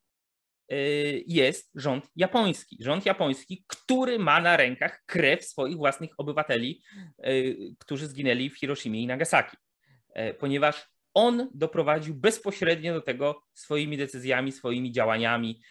[1.28, 2.78] jest rząd japoński.
[2.80, 6.82] Rząd japoński, który ma na rękach krew swoich własnych obywateli,
[7.28, 9.58] y, którzy zginęli w Hiroshimie i Nagasaki.
[10.18, 15.62] Y, ponieważ on doprowadził bezpośrednio do tego swoimi decyzjami, swoimi działaniami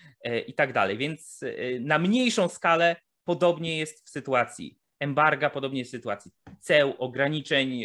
[0.46, 0.98] i tak dalej.
[0.98, 1.40] Więc
[1.80, 7.84] na mniejszą skalę podobnie jest w sytuacji embarga, podobnie jest w sytuacji ceł, ograniczeń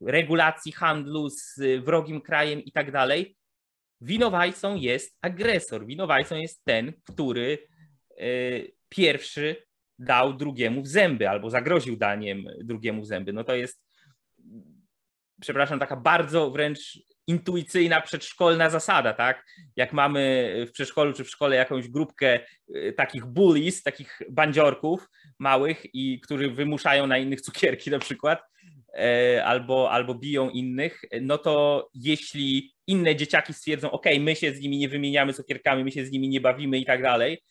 [0.00, 3.36] regulacji handlu z wrogim krajem i tak dalej,
[4.04, 5.86] winowajcą jest agresor.
[5.86, 7.58] Winowajcą jest ten, który
[8.18, 8.26] e,
[8.88, 9.56] pierwszy
[9.98, 13.32] dał drugiemu w zęby albo zagroził daniem drugiemu w zęby.
[13.32, 13.82] No to jest,
[15.40, 19.44] przepraszam, taka bardzo wręcz intuicyjna przedszkolna zasada, tak?
[19.76, 22.40] Jak mamy w przedszkolu czy w szkole jakąś grupkę
[22.74, 28.42] e, takich bullies, takich bandziorków małych i którzy wymuszają na innych cukierki na przykład,
[29.44, 34.78] albo, albo biją innych, no to jeśli inne dzieciaki stwierdzą, ok, my się z nimi
[34.78, 37.42] nie wymieniamy cukierkami, my się z nimi nie bawimy i tak dalej,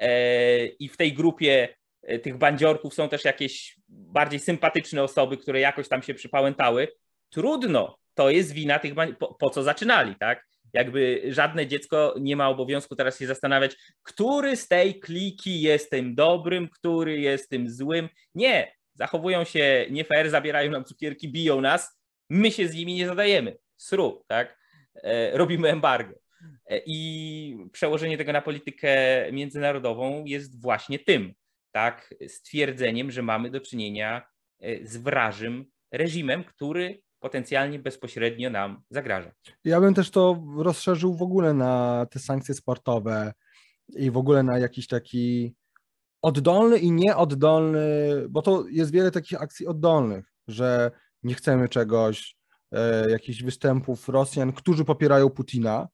[0.00, 1.68] e, i w tej grupie
[2.02, 6.88] e, tych bandziorków są też jakieś bardziej sympatyczne osoby, które jakoś tam się przypałętały,
[7.30, 10.46] trudno, to jest wina tych, po, po co zaczynali, tak?
[10.72, 16.14] Jakby żadne dziecko nie ma obowiązku teraz się zastanawiać, który z tej kliki jest tym
[16.14, 18.08] dobrym, który jest tym złym.
[18.34, 23.06] Nie, zachowują się nie fair, zabierają nam cukierki, biją nas, my się z nimi nie
[23.06, 23.56] zadajemy.
[23.76, 24.58] Sru, tak?
[24.94, 26.14] E, robimy embargo.
[26.66, 28.88] E, I przełożenie tego na politykę
[29.32, 31.34] międzynarodową jest właśnie tym,
[31.72, 32.14] tak?
[32.28, 34.22] Stwierdzeniem, że mamy do czynienia
[34.60, 39.32] e, z wrażym reżimem, który potencjalnie bezpośrednio nam zagraża.
[39.64, 43.32] Ja bym też to rozszerzył w ogóle na te sankcje sportowe
[43.88, 45.54] i w ogóle na jakiś taki
[46.22, 47.80] oddolny i nieoddolny,
[48.28, 50.90] bo to jest wiele takich akcji oddolnych, że
[51.22, 52.36] nie chcemy czegoś,
[52.72, 55.88] e, jakichś występów Rosjan, którzy popierają Putina,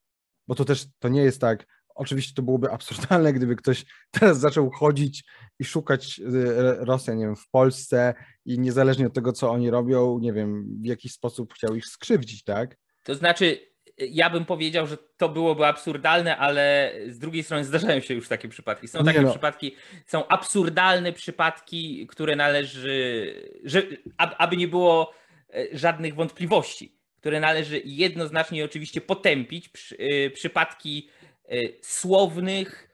[0.48, 4.70] bo to też to nie jest tak, oczywiście to byłoby absurdalne, gdyby ktoś teraz zaczął
[4.70, 5.24] chodzić
[5.58, 10.18] i szukać e, Rosjan, nie wiem, w Polsce i niezależnie od tego, co oni robią,
[10.18, 12.76] nie wiem, w jakiś sposób chciał ich skrzywdzić, tak?
[13.04, 13.58] To znaczy,
[13.98, 18.48] ja bym powiedział, że to byłoby absurdalne, ale z drugiej strony zdarzają się już takie
[18.48, 18.88] przypadki.
[18.88, 19.30] Są takie no.
[19.30, 23.82] przypadki, są absurdalne przypadki, które należy, że,
[24.16, 25.12] aby nie było
[25.54, 29.68] e, żadnych wątpliwości, które należy jednoznacznie oczywiście potępić.
[29.68, 31.08] Przy, e, przypadki
[31.48, 32.86] e, słownych,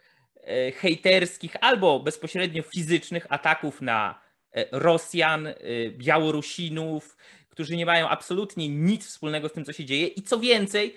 [0.76, 4.20] hejterskich albo bezpośrednio fizycznych ataków na
[4.72, 5.48] Rosjan,
[5.90, 7.16] Białorusinów,
[7.52, 10.94] którzy nie mają absolutnie nic wspólnego z tym, co się dzieje i co więcej,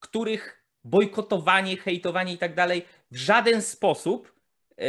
[0.00, 4.34] których bojkotowanie, hejtowanie i tak dalej w żaden sposób
[4.78, 4.84] e,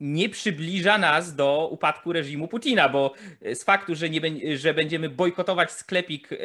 [0.00, 3.14] nie przybliża nas do upadku reżimu Putina, bo
[3.54, 4.20] z faktu, że, nie,
[4.58, 6.36] że będziemy bojkotować sklepik e,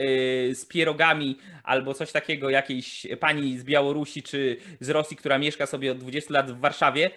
[0.55, 5.91] z pierogami albo coś takiego jakiejś pani z Białorusi czy z Rosji, która mieszka sobie
[5.91, 7.11] od 20 lat w Warszawie,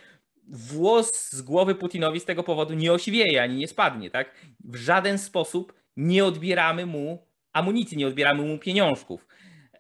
[0.49, 4.11] włos z głowy Putinowi z tego powodu nie osiwieje ani nie spadnie.
[4.11, 4.35] Tak?
[4.65, 9.27] W żaden sposób nie odbieramy mu amunicji, nie odbieramy mu pieniążków.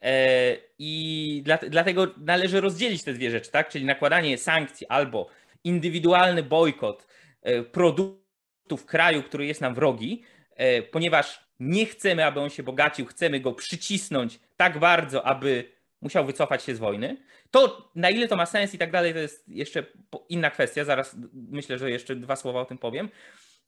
[0.03, 3.69] E, I dlatego należy rozdzielić te dwie rzeczy, tak?
[3.69, 5.29] Czyli nakładanie sankcji albo
[5.65, 7.07] indywidualny bojkot
[7.43, 10.23] e, produktów kraju, który jest nam wrogi,
[10.57, 16.27] e, ponieważ nie chcemy, aby on się bogacił, chcemy go przycisnąć tak bardzo, aby musiał
[16.27, 17.17] wycofać się z wojny.
[17.51, 19.87] To na ile to ma sens i tak dalej, to jest jeszcze
[20.29, 20.85] inna kwestia.
[20.85, 23.09] Zaraz myślę, że jeszcze dwa słowa o tym powiem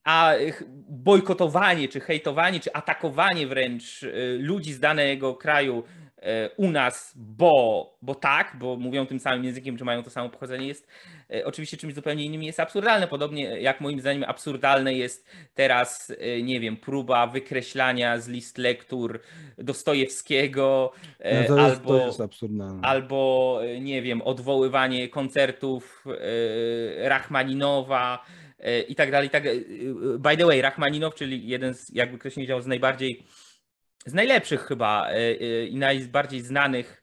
[0.04, 0.34] a
[0.88, 5.82] bojkotowanie, czy hejtowanie, czy atakowanie wręcz y, ludzi z danego kraju
[6.18, 6.22] y,
[6.56, 10.66] u nas, bo, bo tak, bo mówią tym samym językiem, czy mają to samo pochodzenie,
[10.66, 10.88] jest
[11.34, 13.08] y, oczywiście czymś zupełnie innym, jest absurdalne.
[13.08, 19.20] Podobnie jak moim zdaniem absurdalne jest teraz, nie wiem, próba wykreślania z list lektur
[19.58, 20.92] Dostojewskiego
[21.48, 26.04] no albo, jest, jest albo, nie wiem, odwoływanie koncertów
[26.98, 28.24] Rachmaninowa
[28.88, 29.30] i tak dalej.
[29.30, 29.54] Tak, e,
[30.18, 33.22] by the way, Rachmaninow, czyli jeden z, jakby ktoś nie wiedział, z najbardziej
[34.06, 35.08] z najlepszych chyba
[35.68, 37.02] i najbardziej znanych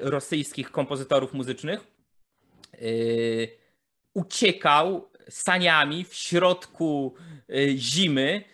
[0.00, 1.80] rosyjskich kompozytorów muzycznych.
[4.14, 7.14] Uciekał saniami w środku
[7.76, 8.44] zimy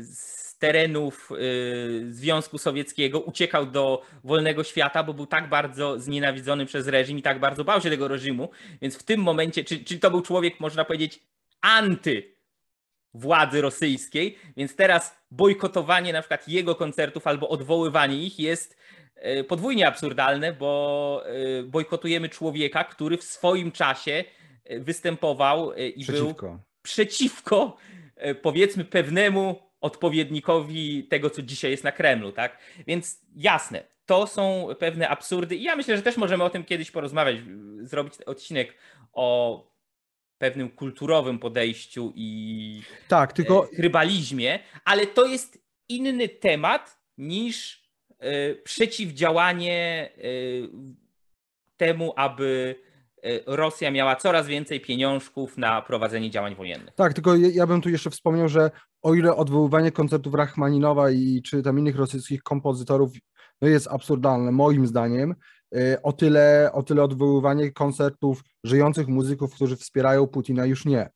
[0.00, 6.88] z terenów y, Związku Sowieckiego, uciekał do wolnego świata, bo był tak bardzo znienawidzony przez
[6.88, 8.50] reżim i tak bardzo bał się tego reżimu.
[8.82, 11.20] Więc w tym momencie, czy, czy to był człowiek, można powiedzieć,
[11.60, 12.34] anty
[13.14, 18.76] władzy rosyjskiej, więc teraz bojkotowanie na przykład jego koncertów albo odwoływanie ich jest
[19.40, 21.22] y, podwójnie absurdalne, bo
[21.60, 24.24] y, bojkotujemy człowieka, który w swoim czasie
[24.70, 26.46] występował i przeciwko.
[26.46, 27.76] był przeciwko
[28.42, 32.58] powiedzmy pewnemu odpowiednikowi tego, co dzisiaj jest na Kremlu, tak?
[32.86, 36.90] Więc jasne, to są pewne absurdy i ja myślę, że też możemy o tym kiedyś
[36.90, 37.36] porozmawiać,
[37.80, 38.74] zrobić odcinek
[39.12, 39.58] o
[40.38, 43.68] pewnym kulturowym podejściu i tak, tylko...
[43.76, 47.82] trybalizmie, ale to jest inny temat niż
[48.18, 50.22] e, przeciwdziałanie e,
[51.76, 52.93] temu, aby E,
[53.46, 56.94] Rosja miała coraz więcej pieniążków na prowadzenie działań wojennych.
[56.94, 58.70] Tak, tylko ja bym tu jeszcze wspomniał, że
[59.02, 63.12] o ile odwoływanie koncertów Rachmaninowa i czy tam innych rosyjskich kompozytorów
[63.62, 65.34] no jest absurdalne, moim zdaniem,
[65.74, 71.10] e, o tyle, o tyle odwoływanie koncertów żyjących muzyków, którzy wspierają Putina, już nie.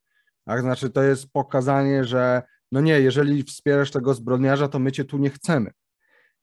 [0.45, 2.43] Tak, znaczy to jest pokazanie, że
[2.73, 5.71] no nie, jeżeli wspierasz tego zbrodniarza, to my cię tu nie chcemy.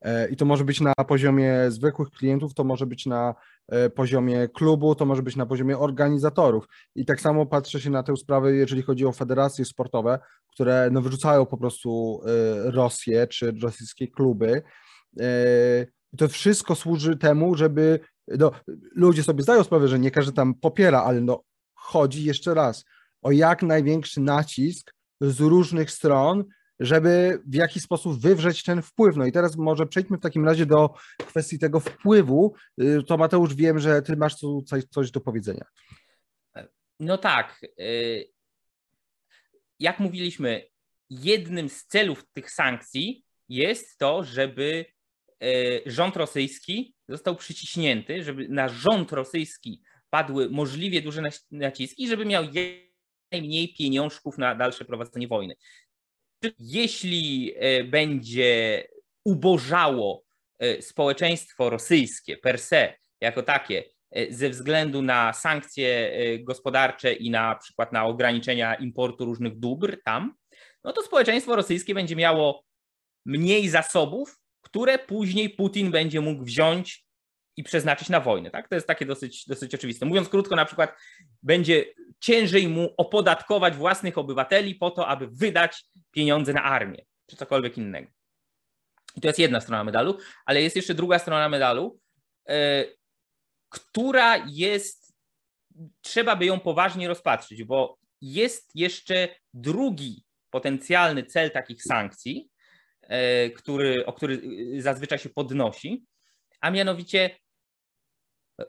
[0.02, 3.36] E, I to może być na poziomie zwykłych klientów, to może być na e,
[3.96, 6.68] poziomie klubu, to może być na poziomie organizatorów.
[6.96, 10.20] I tak samo patrzę się na tę sprawę, jeżeli chodzi o federacje sportowe,
[10.54, 14.62] które no, wyrzucają po prostu e, Rosję czy rosyjskie kluby.
[16.18, 18.52] To wszystko służy temu, żeby no,
[18.96, 22.86] ludzie sobie zdają sprawę, że nie każdy tam popiera, ale no, chodzi jeszcze raz
[23.22, 26.44] o jak największy nacisk z różnych stron,
[26.80, 29.16] żeby w jakiś sposób wywrzeć ten wpływ.
[29.16, 32.54] No i teraz może przejdźmy w takim razie do kwestii tego wpływu.
[32.82, 35.66] Y, to Mateusz, wiem, że ty masz tu coś, coś do powiedzenia.
[37.00, 37.66] No tak.
[37.80, 38.30] Y,
[39.80, 40.66] jak mówiliśmy,
[41.10, 44.86] jednym z celów tych sankcji jest to, żeby
[45.44, 52.44] y, rząd rosyjski został przyciśnięty, żeby na rząd rosyjski padły możliwie duże naciski, żeby miał
[53.32, 55.56] najmniej pieniążków na dalsze prowadzenie wojny
[56.60, 58.84] jeśli e, będzie
[59.26, 60.24] ubożało
[60.60, 67.56] e, społeczeństwo rosyjskie per se, jako takie, e, ze względu na sankcje gospodarcze i na
[67.56, 70.36] przykład na ograniczenia importu różnych dóbr tam,
[70.84, 72.66] no to społeczeństwo rosyjskie będzie miało
[73.26, 77.05] mniej zasobów, które później Putin będzie mógł wziąć
[77.58, 78.52] i przeznaczyć na wojnę.
[78.52, 78.68] Tak?
[78.70, 80.06] To jest takie dosyć, dosyć oczywiste.
[80.06, 80.96] Mówiąc krótko, na przykład
[81.44, 81.86] będzie
[82.20, 88.12] ciężej mu opodatkować własnych obywateli po to, aby wydać pieniądze na armię czy cokolwiek innego.
[89.16, 92.00] I to jest jedna strona medalu, ale jest jeszcze druga strona medalu,
[92.48, 92.56] yy,
[93.70, 95.16] która jest,
[96.02, 102.50] trzeba by ją poważnie rozpatrzyć, bo jest jeszcze drugi potencjalny cel takich sankcji,
[103.02, 104.42] yy, który, o który
[104.82, 106.06] zazwyczaj się podnosi,
[106.62, 107.30] a mianowicie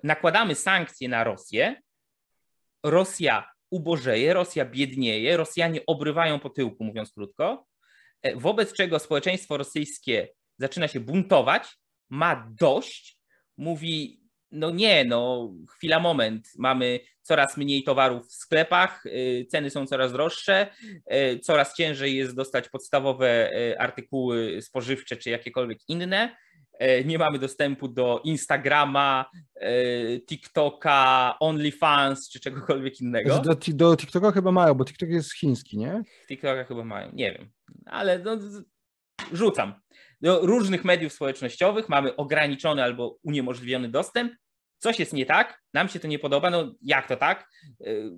[0.03, 1.83] nakładamy sankcje na Rosję,
[2.83, 7.67] Rosja ubożeje, Rosja biednieje, Rosjanie obrywają po tyłku, mówiąc krótko,
[8.23, 11.69] e, wobec czego społeczeństwo rosyjskie zaczyna się buntować,
[12.09, 13.19] ma dość,
[13.57, 14.21] mówi,
[14.51, 20.13] no nie, no chwila, moment, mamy coraz mniej towarów w sklepach, y, ceny są coraz
[20.13, 20.67] droższe,
[21.13, 26.46] y, coraz ciężej jest dostać podstawowe artykuły spożywcze czy jakiekolwiek inne, E,
[27.05, 29.71] nie mamy dostępu do Instagrama, e,
[30.21, 33.39] TikToka, OnlyFans czy czegokolwiek innego.
[33.39, 36.03] Do, do TikToka chyba mają, bo TikTok jest chiński, nie?
[36.29, 37.51] TikToka chyba mają, nie wiem,
[37.87, 38.39] ale no,
[39.33, 39.75] rzucam.
[40.21, 44.33] Do różnych mediów społecznościowych mamy ograniczony albo uniemożliwiony dostęp,
[44.79, 47.51] coś jest nie tak, nam się to nie podoba, no jak to tak?
[47.87, 48.11] Y,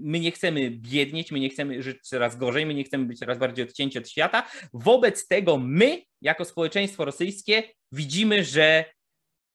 [0.00, 3.38] my nie chcemy biednieć, my nie chcemy żyć coraz gorzej, my nie chcemy być coraz
[3.38, 4.48] bardziej odcięci od świata.
[4.72, 8.84] Wobec tego my, jako społeczeństwo rosyjskie, widzimy, że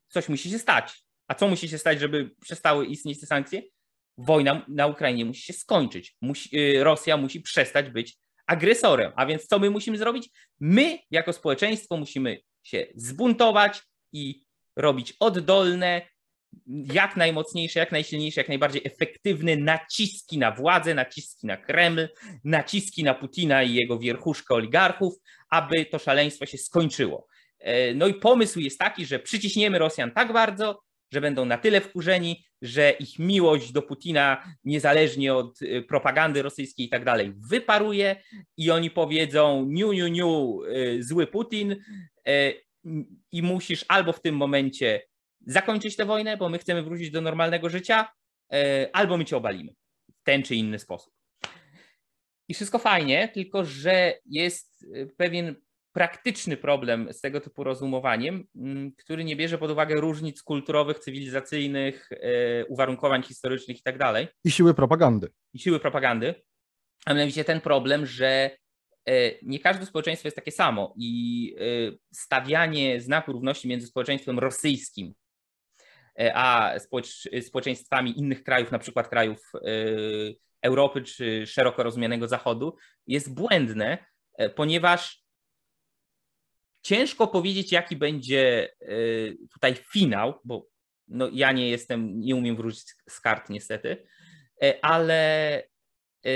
[0.09, 1.03] coś musi się stać.
[1.27, 3.61] A co musi się stać, żeby przestały istnieć te sankcje?
[4.17, 6.17] Wojna na Ukrainie musi się skończyć.
[6.21, 8.17] Musi, y, Rosja musi przestać być
[8.47, 9.11] agresorem.
[9.15, 10.29] A więc co my musimy zrobić?
[10.59, 13.81] My, jako społeczeństwo, musimy się zbuntować
[14.13, 14.43] i
[14.75, 16.01] robić oddolne,
[16.93, 22.07] jak najmocniejsze, jak najsilniejsze, jak najbardziej efektywne naciski na władzę, naciski na Kreml,
[22.43, 25.13] naciski na Putina i jego wierchuszkę oligarchów,
[25.49, 27.27] aby to szaleństwo się skończyło.
[27.59, 30.79] E, no i pomysł jest taki, że przyciśniemy Rosjan tak bardzo,
[31.11, 36.85] że będą na tyle wkurzeni, że ich miłość do Putina, niezależnie od y, propagandy rosyjskiej
[36.85, 38.15] i tak dalej, wyparuje
[38.57, 41.75] i oni powiedzą niu, niu, niu, y, zły Putin
[43.31, 45.01] i musisz albo w tym momencie
[45.51, 48.09] zakończyć tę wojnę, bo my chcemy wrócić do normalnego życia,
[48.93, 49.73] albo my cię obalimy
[50.19, 51.13] w ten czy inny sposób.
[52.47, 54.85] I wszystko fajnie, tylko że jest
[55.17, 55.55] pewien
[55.93, 62.09] praktyczny problem z tego typu rozumowaniem, mm, który nie bierze pod uwagę różnic kulturowych, cywilizacyjnych,
[62.11, 63.97] e, uwarunkowań historycznych itd.
[63.97, 65.31] Tak I siły propagandy.
[65.53, 66.35] I siły propagandy.
[67.05, 68.51] A mianowicie ten problem, że
[69.05, 75.13] e, nie każde społeczeństwo jest takie samo i e, stawianie znaku równości między społeczeństwem rosyjskim
[76.33, 76.73] a
[77.41, 79.51] społeczeństwami innych krajów, na przykład krajów
[80.61, 82.75] Europy czy szeroko rozumianego Zachodu,
[83.07, 83.97] jest błędne,
[84.55, 85.23] ponieważ
[86.81, 88.87] Ciężko powiedzieć, jaki będzie e,
[89.53, 90.67] tutaj finał, bo
[91.07, 94.07] no ja nie jestem, nie umiem wrócić z kart niestety,
[94.63, 95.57] e, ale
[96.25, 96.29] e,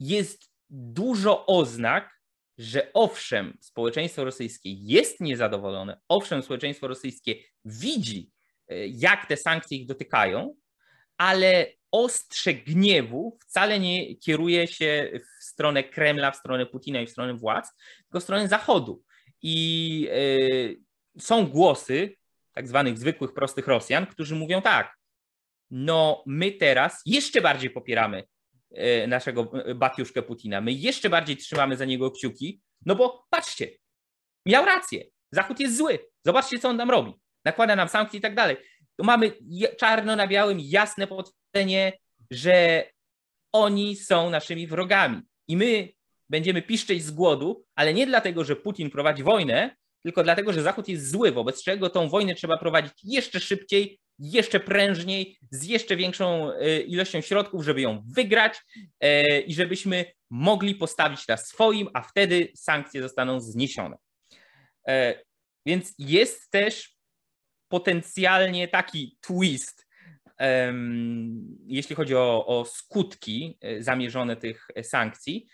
[0.00, 2.20] jest dużo oznak,
[2.58, 8.30] że owszem, społeczeństwo rosyjskie jest niezadowolone, owszem, społeczeństwo rosyjskie widzi,
[8.88, 10.54] jak te sankcje ich dotykają,
[11.16, 17.10] ale ostrze gniewu wcale nie kieruje się w stronę Kremla, w stronę Putina i w
[17.10, 17.68] stronę władz,
[18.02, 19.02] tylko w stronę Zachodu.
[19.42, 20.08] I
[21.16, 22.14] e, są głosy
[22.52, 24.98] tak zwanych zwykłych, prostych Rosjan, którzy mówią tak,
[25.70, 28.24] no my teraz jeszcze bardziej popieramy
[28.70, 33.70] e, naszego batiuszkę Putina, my jeszcze bardziej trzymamy za niego kciuki, no bo patrzcie,
[34.46, 37.12] miał rację, Zachód jest zły, zobaczcie co on nam robi,
[37.44, 38.56] nakłada nam sankcje i tak dalej.
[38.96, 39.32] To mamy
[39.78, 41.92] czarno na białym jasne potwierdzenie,
[42.30, 42.84] że
[43.52, 45.88] oni są naszymi wrogami i my
[46.30, 50.88] będziemy piszczeć z głodu, ale nie dlatego, że Putin prowadzi wojnę, tylko dlatego, że Zachód
[50.88, 56.52] jest zły, wobec czego tą wojnę trzeba prowadzić jeszcze szybciej, jeszcze prężniej, z jeszcze większą
[56.52, 58.62] e, ilością środków, żeby ją wygrać
[59.00, 63.96] e, i żebyśmy mogli postawić na swoim, a wtedy sankcje zostaną zniesione.
[64.88, 65.22] E,
[65.66, 66.97] więc jest też
[67.68, 69.88] potencjalnie taki twist,
[71.66, 75.48] jeśli chodzi o, o skutki zamierzone tych sankcji,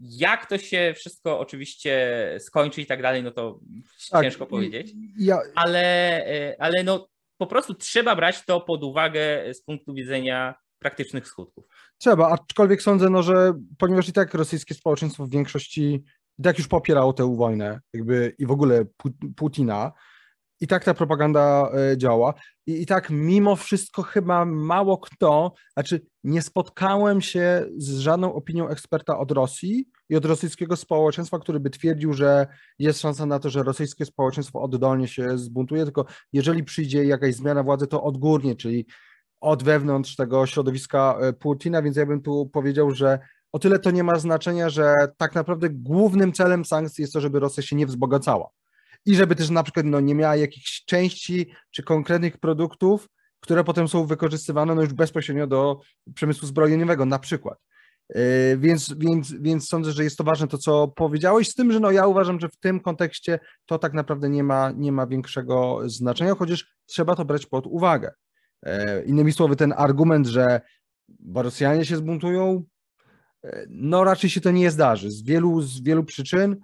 [0.00, 3.60] jak to się wszystko oczywiście skończy i tak dalej, no to
[4.10, 4.92] tak, ciężko powiedzieć.
[5.18, 5.38] Ja...
[5.54, 5.80] Ale,
[6.26, 11.64] e, ale no po prostu trzeba brać to pod uwagę z punktu widzenia praktycznych skutków.
[11.98, 16.04] Trzeba, aczkolwiek sądzę, no, że ponieważ i tak rosyjskie społeczeństwo w większości
[16.38, 18.84] i tak już popierało tę wojnę jakby i w ogóle
[19.36, 19.92] Putina,
[20.60, 22.34] i tak ta propaganda e, działa.
[22.66, 28.68] I, I tak mimo wszystko chyba mało kto, znaczy nie spotkałem się z żadną opinią
[28.68, 32.46] eksperta od Rosji i od rosyjskiego społeczeństwa, który by twierdził, że
[32.78, 37.62] jest szansa na to, że rosyjskie społeczeństwo oddolnie się zbuntuje, tylko jeżeli przyjdzie jakaś zmiana
[37.62, 38.86] władzy, to odgórnie, czyli
[39.40, 43.18] od wewnątrz tego środowiska e, Putina, więc ja bym tu powiedział, że
[43.52, 47.40] o tyle to nie ma znaczenia, że tak naprawdę głównym celem sankcji jest to, żeby
[47.40, 48.50] Rosja się nie wzbogacała
[49.06, 53.08] i żeby też na przykład no, nie miała jakichś części czy konkretnych produktów,
[53.40, 55.80] które potem są wykorzystywane no, już bezpośrednio do
[56.14, 57.58] przemysłu zbrojeniowego na przykład.
[58.14, 61.80] Yy, więc, więc, więc sądzę, że jest to ważne to, co powiedziałeś, z tym, że
[61.80, 65.80] no ja uważam, że w tym kontekście to tak naprawdę nie ma, nie ma większego
[65.86, 68.10] znaczenia, chociaż trzeba to brać pod uwagę.
[68.66, 68.72] Yy,
[69.06, 70.60] innymi słowy, ten argument, że
[71.34, 72.64] Rosjanie się zbuntują,
[73.44, 75.10] yy, no raczej się to nie zdarzy.
[75.10, 76.56] Z wielu, z wielu przyczyn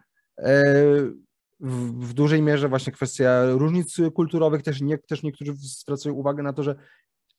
[1.61, 6.53] w, w, dużej mierze właśnie kwestia różnic kulturowych, też, nie, też niektórzy zwracają uwagę na
[6.53, 6.75] to, że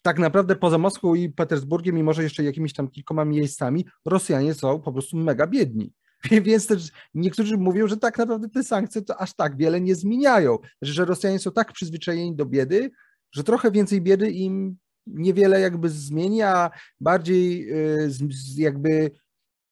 [0.01, 4.81] tak naprawdę poza Moskwą i Petersburgiem, mimo że jeszcze jakimiś tam kilkoma miejscami, Rosjanie są
[4.81, 5.93] po prostu mega biedni.
[6.45, 10.57] Więc też niektórzy mówią, że tak naprawdę te sankcje to aż tak wiele nie zmieniają,
[10.81, 12.91] że Rosjanie są tak przyzwyczajeni do biedy,
[13.31, 14.77] że trochę więcej biedy im
[15.07, 18.09] niewiele jakby zmieni, a bardziej y,
[18.55, 19.11] jakby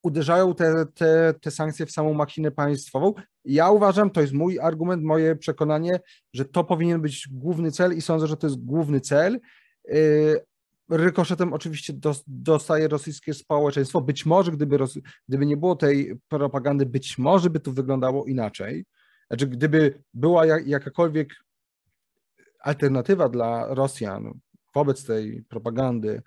[0.03, 3.13] uderzają te, te, te sankcje w samą machinę państwową.
[3.45, 5.99] Ja uważam, to jest mój argument, moje przekonanie,
[6.33, 9.39] że to powinien być główny cel i sądzę, że to jest główny cel.
[9.89, 10.45] Y,
[10.89, 11.93] rykoszetem oczywiście
[12.27, 14.01] dostaje rosyjskie społeczeństwo.
[14.01, 14.77] Być może, gdyby,
[15.27, 18.85] gdyby nie było tej propagandy, być może by to wyglądało inaczej.
[19.27, 21.29] Znaczy, gdyby była jakakolwiek
[22.59, 24.39] alternatywa dla Rosjan
[24.73, 26.21] wobec tej propagandy,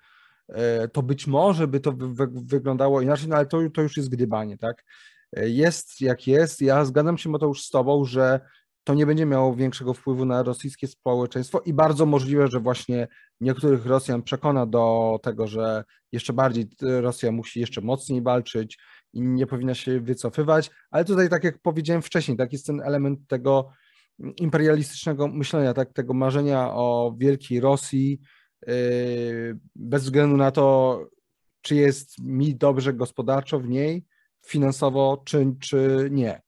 [0.53, 1.93] E, to być może by to
[2.31, 4.85] wyglądało inaczej, no ale to, to już jest gdybanie, tak?
[5.33, 6.61] Jest jak jest.
[6.61, 8.39] Ja zgadzam się już z Tobą, że
[8.83, 13.07] to nie będzie miało większego wpływu na rosyjskie społeczeństwo i bardzo możliwe, że właśnie
[13.41, 18.77] niektórych Rosjan przekona do tego, że jeszcze bardziej Rosja musi jeszcze mocniej walczyć
[19.13, 23.19] i nie powinna się wycofywać, ale tutaj, tak jak powiedziałem wcześniej, tak jest ten element
[23.27, 23.69] tego
[24.37, 28.19] imperialistycznego myślenia, tak, tego marzenia o wielkiej Rosji,
[29.75, 30.99] bez względu na to,
[31.61, 34.05] czy jest mi dobrze gospodarczo w niej,
[34.45, 36.41] finansowo, czy, czy nie.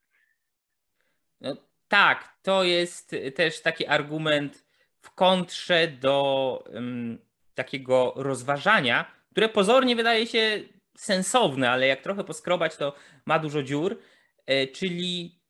[1.42, 4.66] No, tak, to jest też taki argument
[5.00, 7.20] w kontrze do um,
[7.54, 10.64] takiego rozważania, które pozornie wydaje się
[10.98, 14.00] sensowne, ale jak trochę poskrobać, to ma dużo dziur,
[14.46, 15.42] e, czyli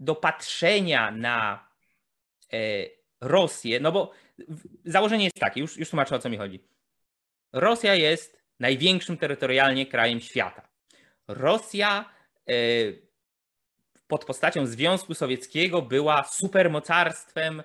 [0.00, 1.68] do patrzenia na
[2.52, 2.58] e,
[3.20, 4.12] Rosję, no bo
[4.84, 6.64] założenie jest takie, już, już tłumaczę o co mi chodzi.
[7.52, 10.67] Rosja jest największym terytorialnie krajem świata.
[11.28, 12.10] Rosja
[12.48, 12.52] e,
[14.08, 17.62] pod postacią Związku Sowieckiego była supermocarstwem,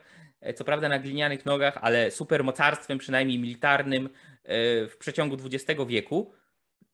[0.56, 4.10] co prawda na glinianych nogach, ale supermocarstwem przynajmniej militarnym
[4.90, 6.34] w przeciągu XX wieku.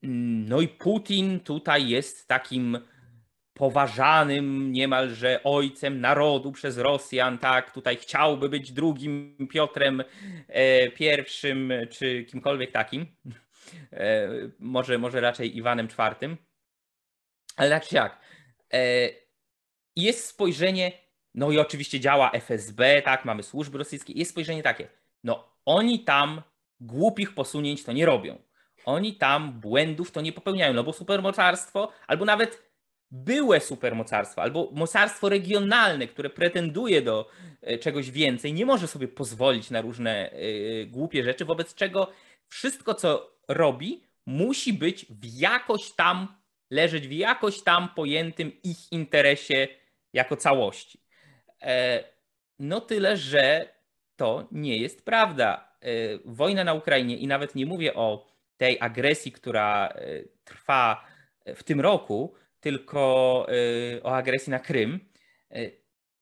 [0.02, 2.78] No i Putin tutaj jest takim
[3.60, 10.02] poważanym niemalże ojcem narodu przez Rosjan, tak, tutaj chciałby być drugim Piotrem
[10.48, 13.06] e, pierwszym, czy kimkolwiek takim,
[13.92, 16.36] e, może, może raczej Iwanem czwartym,
[17.60, 18.20] ale tak czy jak,
[18.72, 19.08] e,
[19.96, 20.92] jest spojrzenie,
[21.34, 24.88] no i oczywiście działa FSB, tak, mamy służby rosyjskie, jest spojrzenie takie,
[25.24, 26.42] no oni tam
[26.80, 28.38] głupich posunięć to nie robią.
[28.84, 32.62] Oni tam błędów to nie popełniają, no bo supermocarstwo, albo nawet
[33.10, 37.30] byłe supermocarstwo, albo mocarstwo regionalne, które pretenduje do
[37.62, 40.38] e, czegoś więcej, nie może sobie pozwolić na różne e,
[40.86, 42.12] głupie rzeczy, wobec czego
[42.48, 46.39] wszystko, co robi, musi być w jakoś tam,
[46.70, 49.68] leżeć w jakoś tam pojętym ich interesie
[50.12, 51.00] jako całości.
[51.62, 52.04] E,
[52.58, 53.68] no tyle, że
[54.16, 55.70] to nie jest prawda.
[56.24, 61.04] Wojna na Ukrainie i nawet nie mówię o tej agresji, która e, trwa
[61.54, 65.00] w tym roku, tylko e, o agresji na Krym.
[65.50, 65.70] E,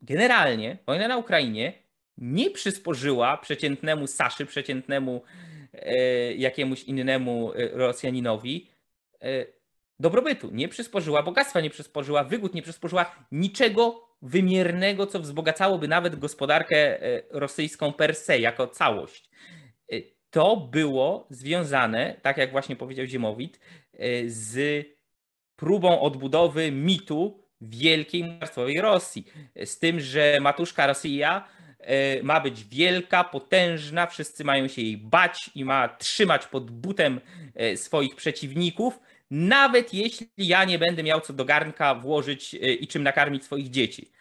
[0.03, 1.73] generalnie wojna na Ukrainie
[2.19, 5.23] nie przysporzyła przeciętnemu Saszy, przeciętnemu
[6.37, 8.71] jakiemuś innemu Rosjaninowi
[10.01, 16.99] dobrobytu, nie przysporzyła bogactwa, nie przysporzyła wygód, nie przysporzyła niczego wymiernego, co wzbogacałoby nawet gospodarkę
[17.31, 19.31] rosyjską per se, jako całość.
[20.31, 23.61] To było związane, tak jak właśnie powiedział Ziemowit,
[23.93, 24.87] e, z
[25.57, 29.25] próbą odbudowy mitu wielkiej mocarstwowej Rosji.
[29.65, 35.51] Z tym, że matuszka Rosja e, ma być wielka, potężna, wszyscy mają się jej bać
[35.55, 37.21] i ma trzymać pod butem
[37.55, 39.01] e, swoich przeciwników,
[39.31, 44.13] nawet jeśli ja nie będę miał co do garnka włożyć i czym nakarmić swoich dzieci.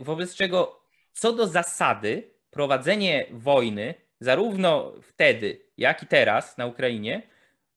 [0.00, 7.22] Wobec czego, co do zasady, prowadzenie wojny zarówno wtedy, jak i teraz na Ukrainie,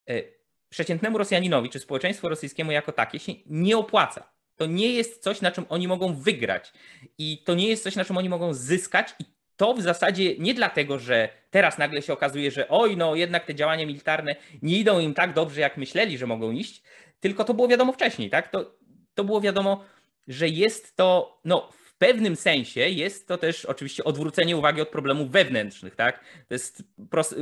[0.09, 0.23] e,
[0.69, 4.29] przeciętnemu Rosjaninowi czy społeczeństwu rosyjskiemu jako takie się nie opłaca.
[4.55, 6.73] To nie jest coś, na czym oni mogą wygrać
[7.17, 9.25] i to nie jest coś, na czym oni mogą zyskać i
[9.57, 13.55] to w zasadzie nie dlatego, że teraz nagle się okazuje, że oj, no jednak te
[13.55, 16.83] działania militarne nie idą im tak dobrze, jak myśleli, że mogą iść,
[17.19, 18.47] tylko to było wiadomo wcześniej, tak?
[18.47, 18.75] To,
[19.15, 19.83] to było wiadomo,
[20.27, 25.95] że jest to no, pewnym sensie jest to też oczywiście odwrócenie uwagi od problemów wewnętrznych,
[25.95, 26.19] tak?
[26.47, 27.37] To jest prost, y,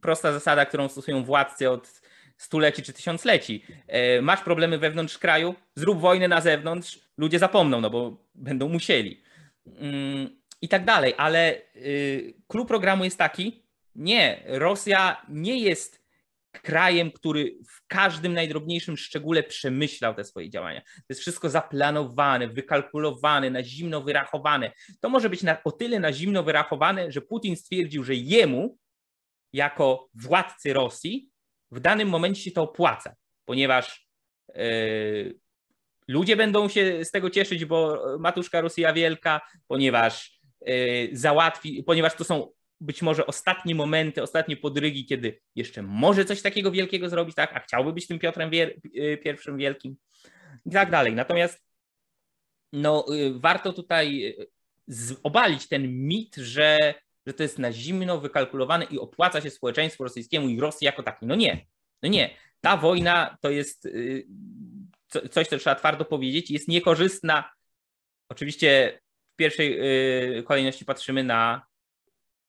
[0.00, 2.00] prosta zasada, którą stosują władcy od
[2.36, 3.64] stuleci czy tysiącleci.
[3.86, 9.22] E, masz problemy wewnątrz kraju, zrób wojnę na zewnątrz, ludzie zapomną, no bo będą musieli.
[10.62, 12.34] I tak dalej, ale y,
[12.68, 16.08] programu jest taki, nie, Rosja nie jest
[16.52, 20.80] krajem, który w każdym najdrobniejszym szczególe przemyślał te swoje działania.
[20.80, 24.72] To jest wszystko zaplanowane, wykalkulowane, na zimno wyrachowane.
[25.00, 28.78] To może być na, o tyle na zimno wyrachowane, że Putin stwierdził, że jemu,
[29.52, 31.30] jako władcy Rosji,
[31.70, 34.08] w danym momencie się to opłaca, ponieważ
[34.54, 35.38] yy,
[36.08, 40.37] ludzie będą się z tego cieszyć, bo matuszka Rosja wielka, ponieważ
[41.12, 46.70] załatwi, ponieważ to są być może ostatnie momenty, ostatnie podrygi, kiedy jeszcze może coś takiego
[46.70, 49.96] wielkiego zrobić, tak, a chciałby być tym Piotrem y, pierwszym wielkim
[50.66, 51.14] i tak dalej.
[51.14, 51.64] Natomiast
[52.72, 54.36] no, y, warto tutaj
[55.22, 56.94] obalić ten mit, że,
[57.26, 61.28] że to jest na zimno wykalkulowane i opłaca się społeczeństwu rosyjskiemu i Rosji jako takiej.
[61.28, 61.66] No nie,
[62.02, 62.30] no nie.
[62.60, 63.88] Ta wojna to jest
[65.30, 67.50] coś, co trzeba twardo powiedzieć, jest niekorzystna.
[68.28, 69.00] Oczywiście
[69.38, 69.78] pierwszej
[70.44, 71.62] kolejności patrzymy na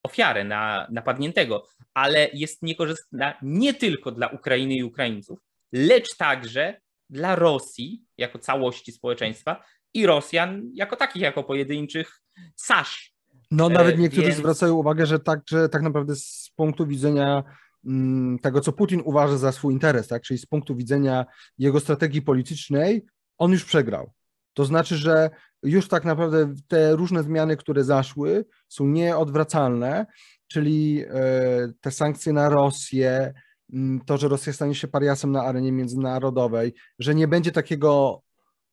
[0.04, 5.40] ofiarę, na napadniętego, ale jest niekorzystna nie tylko dla Ukrainy i Ukraińców,
[5.72, 9.64] lecz także dla Rosji jako całości społeczeństwa
[9.94, 12.22] i Rosjan jako takich, jako pojedynczych
[12.56, 13.14] sasz.
[13.52, 14.38] No nawet e, niektórzy Więc...
[14.38, 17.44] zwracają uwagę, że tak, że tak naprawdę z punktu widzenia
[17.86, 20.22] mm, tego, co Putin uważa za swój interes, tak?
[20.22, 21.26] czyli z punktu widzenia
[21.58, 23.06] jego strategii politycznej,
[23.38, 24.12] on już przegrał.
[24.60, 25.30] To znaczy, że
[25.64, 30.06] już tak naprawdę te różne zmiany, które zaszły, są nieodwracalne
[30.48, 31.06] czyli
[31.82, 33.34] te sankcje na Rosję,
[34.06, 38.22] to, że Rosja stanie się pariasem na arenie międzynarodowej, że nie będzie takiego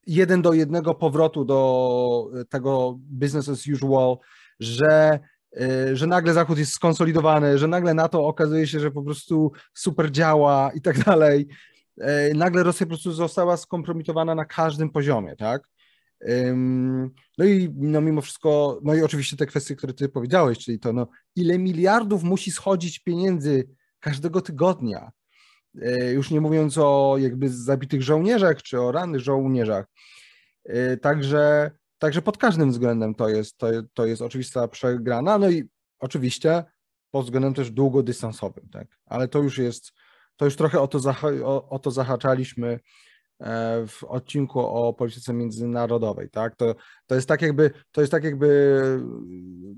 [0.07, 4.17] jeden do jednego powrotu do tego business as usual,
[4.61, 5.19] że
[5.61, 10.11] E, że nagle Zachód jest skonsolidowany, że nagle NATO okazuje się, że po prostu super
[10.11, 11.47] działa i tak dalej.
[12.01, 15.63] E, nagle Rosja po prostu została skompromitowana na każdym poziomie, tak?
[17.39, 20.93] No i no mimo wszystko, no i oczywiście te kwestie, które ty powiedziałeś, czyli to
[20.93, 23.69] no, ile miliardów musi schodzić pieniędzy
[24.01, 25.11] każdego tygodnia,
[25.83, 29.87] e, już nie mówiąc o jakby zabitych żołnierzach czy o rannych żołnierzach.
[31.03, 35.39] Także Także pod każdym względem to jest, to, to jest oczywista przegrana.
[35.39, 35.65] No i
[35.99, 36.65] oczywiście
[37.11, 38.89] pod względem też długodystansowym, tak?
[39.07, 39.93] Ale to już jest,
[40.37, 42.81] to już trochę o to, zaha- o, o to zahaczaliśmy e,
[43.87, 46.57] w odcinku o polityce międzynarodowej, tak?
[46.57, 46.75] To,
[47.07, 49.01] to jest tak jakby, to jest tak jakby,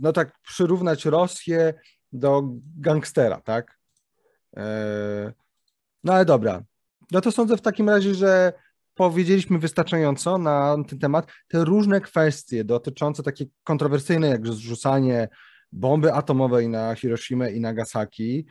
[0.00, 1.74] no tak przyrównać Rosję
[2.12, 2.42] do
[2.78, 3.78] gangstera, tak?
[4.56, 5.32] E,
[6.04, 6.62] no ale dobra.
[7.12, 8.52] No to sądzę w takim razie, że
[8.94, 11.26] powiedzieliśmy wystarczająco na ten temat.
[11.48, 15.28] Te różne kwestie dotyczące takie kontrowersyjne, jak zrzucanie
[15.72, 18.46] bomby atomowej na Hiroshima i Nagasaki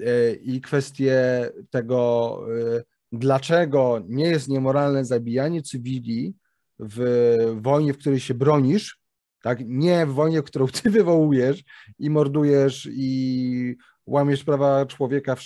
[0.00, 2.38] e, i kwestie tego,
[2.76, 6.34] e, dlaczego nie jest niemoralne zabijanie cywili
[6.78, 8.98] w wojnie, w której się bronisz,
[9.42, 9.58] tak?
[9.66, 11.64] Nie w wojnie, którą ty wywołujesz
[11.98, 15.36] i mordujesz i łamiesz prawa człowieka,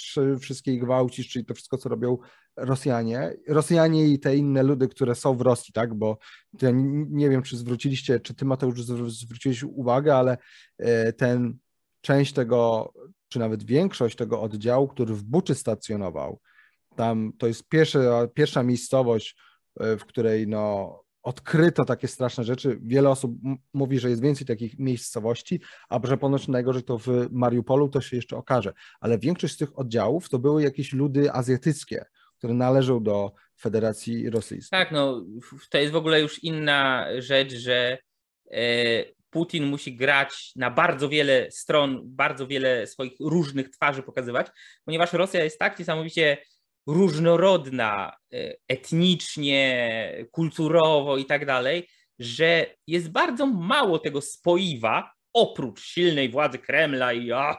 [0.41, 2.19] wszystkie gwałcisz, czyli to wszystko, co robią
[2.57, 3.33] Rosjanie.
[3.49, 5.95] Rosjanie i te inne ludy, które są w Rosji, tak?
[5.95, 6.19] Bo
[7.11, 10.39] nie wiem, czy zwróciliście, czy ty Mateusz zwróciłeś uwagę, ale
[10.79, 11.59] e, ten
[12.01, 12.93] część tego,
[13.29, 16.41] czy nawet większość tego oddziału, który w Buczy stacjonował,
[16.99, 19.37] tam to jest pierwsza, pierwsza miejscowość,
[19.81, 22.79] e, w której no, odkryto takie straszne rzeczy.
[22.83, 23.33] Wiele osób
[23.73, 28.17] mówi, że jest więcej takich miejscowości, a że ponoć najgorzej to w Mariupolu to się
[28.17, 28.73] jeszcze okaże.
[29.01, 32.05] Ale większość z tych oddziałów to były jakieś ludy azjatyckie,
[32.39, 34.79] które należą do Federacji Rosyjskiej.
[34.79, 35.25] Tak, no
[35.71, 37.99] to jest w ogóle już inna rzecz, że
[38.51, 44.47] e, Putin musi grać na bardzo wiele stron, bardzo wiele swoich różnych twarzy pokazywać,
[44.85, 46.39] ponieważ Rosja jest tak niesamowicie
[46.89, 56.29] różnorodna e, etnicznie, kulturowo i tak dalej, że jest bardzo mało tego spoiwa, oprócz silnej
[56.29, 57.57] władzy Kremla i a,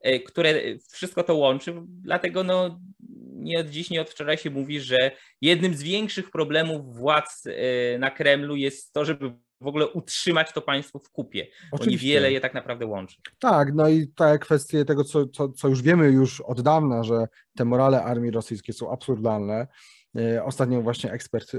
[0.00, 0.54] e, które
[0.92, 1.74] wszystko to łączy.
[1.86, 2.80] Dlatego no,
[3.32, 5.10] nie od dziś, nie od wczoraj się mówi, że
[5.40, 10.62] jednym z większych problemów władz e, na Kremlu jest to, żeby w ogóle utrzymać to
[10.62, 11.76] państwo w kupie, Oczywiście.
[11.78, 13.16] bo niewiele je tak naprawdę łączy.
[13.38, 17.28] Tak, no i te kwestie tego, co, co, co już wiemy już od dawna, że
[17.56, 19.66] te morale armii rosyjskiej są absurdalne.
[20.18, 21.58] E, ostatnio właśnie ekspert, e,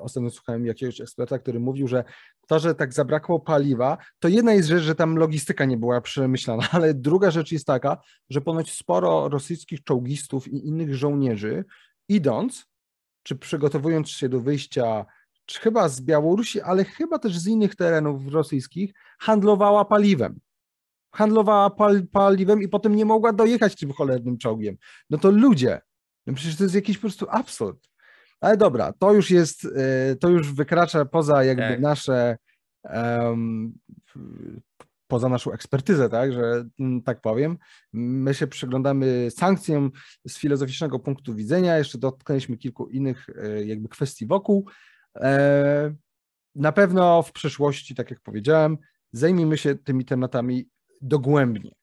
[0.00, 2.04] ostatnio słuchałem jakiegoś eksperta, który mówił, że
[2.48, 6.68] to, że tak zabrakło paliwa, to jedna jest rzecz, że tam logistyka nie była przemyślana,
[6.72, 7.98] ale druga rzecz jest taka,
[8.30, 11.64] że ponoć sporo rosyjskich czołgistów i innych żołnierzy
[12.08, 12.66] idąc,
[13.22, 15.06] czy przygotowując się do wyjścia
[15.52, 20.40] chyba z Białorusi, ale chyba też z innych terenów rosyjskich, handlowała paliwem.
[21.14, 24.76] Handlowała pal paliwem i potem nie mogła dojechać tym cholernym czołgiem.
[25.10, 25.80] No to ludzie,
[26.26, 27.88] no przecież to jest jakiś po prostu absurd.
[28.40, 31.80] Ale dobra, to już jest, e, to już wykracza poza jakby tak.
[31.80, 32.36] nasze,
[32.82, 33.72] um,
[35.06, 37.58] poza naszą ekspertyzę, tak, że mm, tak powiem.
[37.92, 39.90] My się przyglądamy sankcjom
[40.26, 44.68] z filozoficznego punktu widzenia, jeszcze dotknęliśmy kilku innych e, jakby kwestii wokół,
[46.54, 48.78] na pewno w przyszłości, tak jak powiedziałem,
[49.12, 50.68] zajmijmy się tymi tematami
[51.00, 51.74] dogłębnie.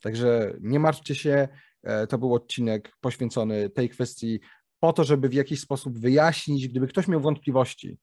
[0.00, 1.48] Także nie martwcie się,
[1.82, 4.40] e, to był odcinek poświęcony tej kwestii
[4.80, 7.98] po to, żeby w jakiś sposób wyjaśnić, gdyby ktoś miał wątpliwości,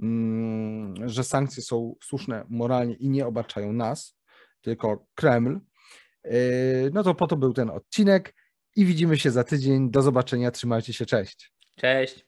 [0.00, 4.18] mm, że sankcje są słuszne moralnie i nie obarczają nas,
[4.60, 5.60] tylko Kreml,
[6.24, 6.30] e,
[6.92, 8.34] no to po to był ten odcinek
[8.76, 9.90] i widzimy się za tydzień.
[9.90, 11.52] Do zobaczenia, trzymajcie się, cześć.
[11.76, 12.26] Cześć.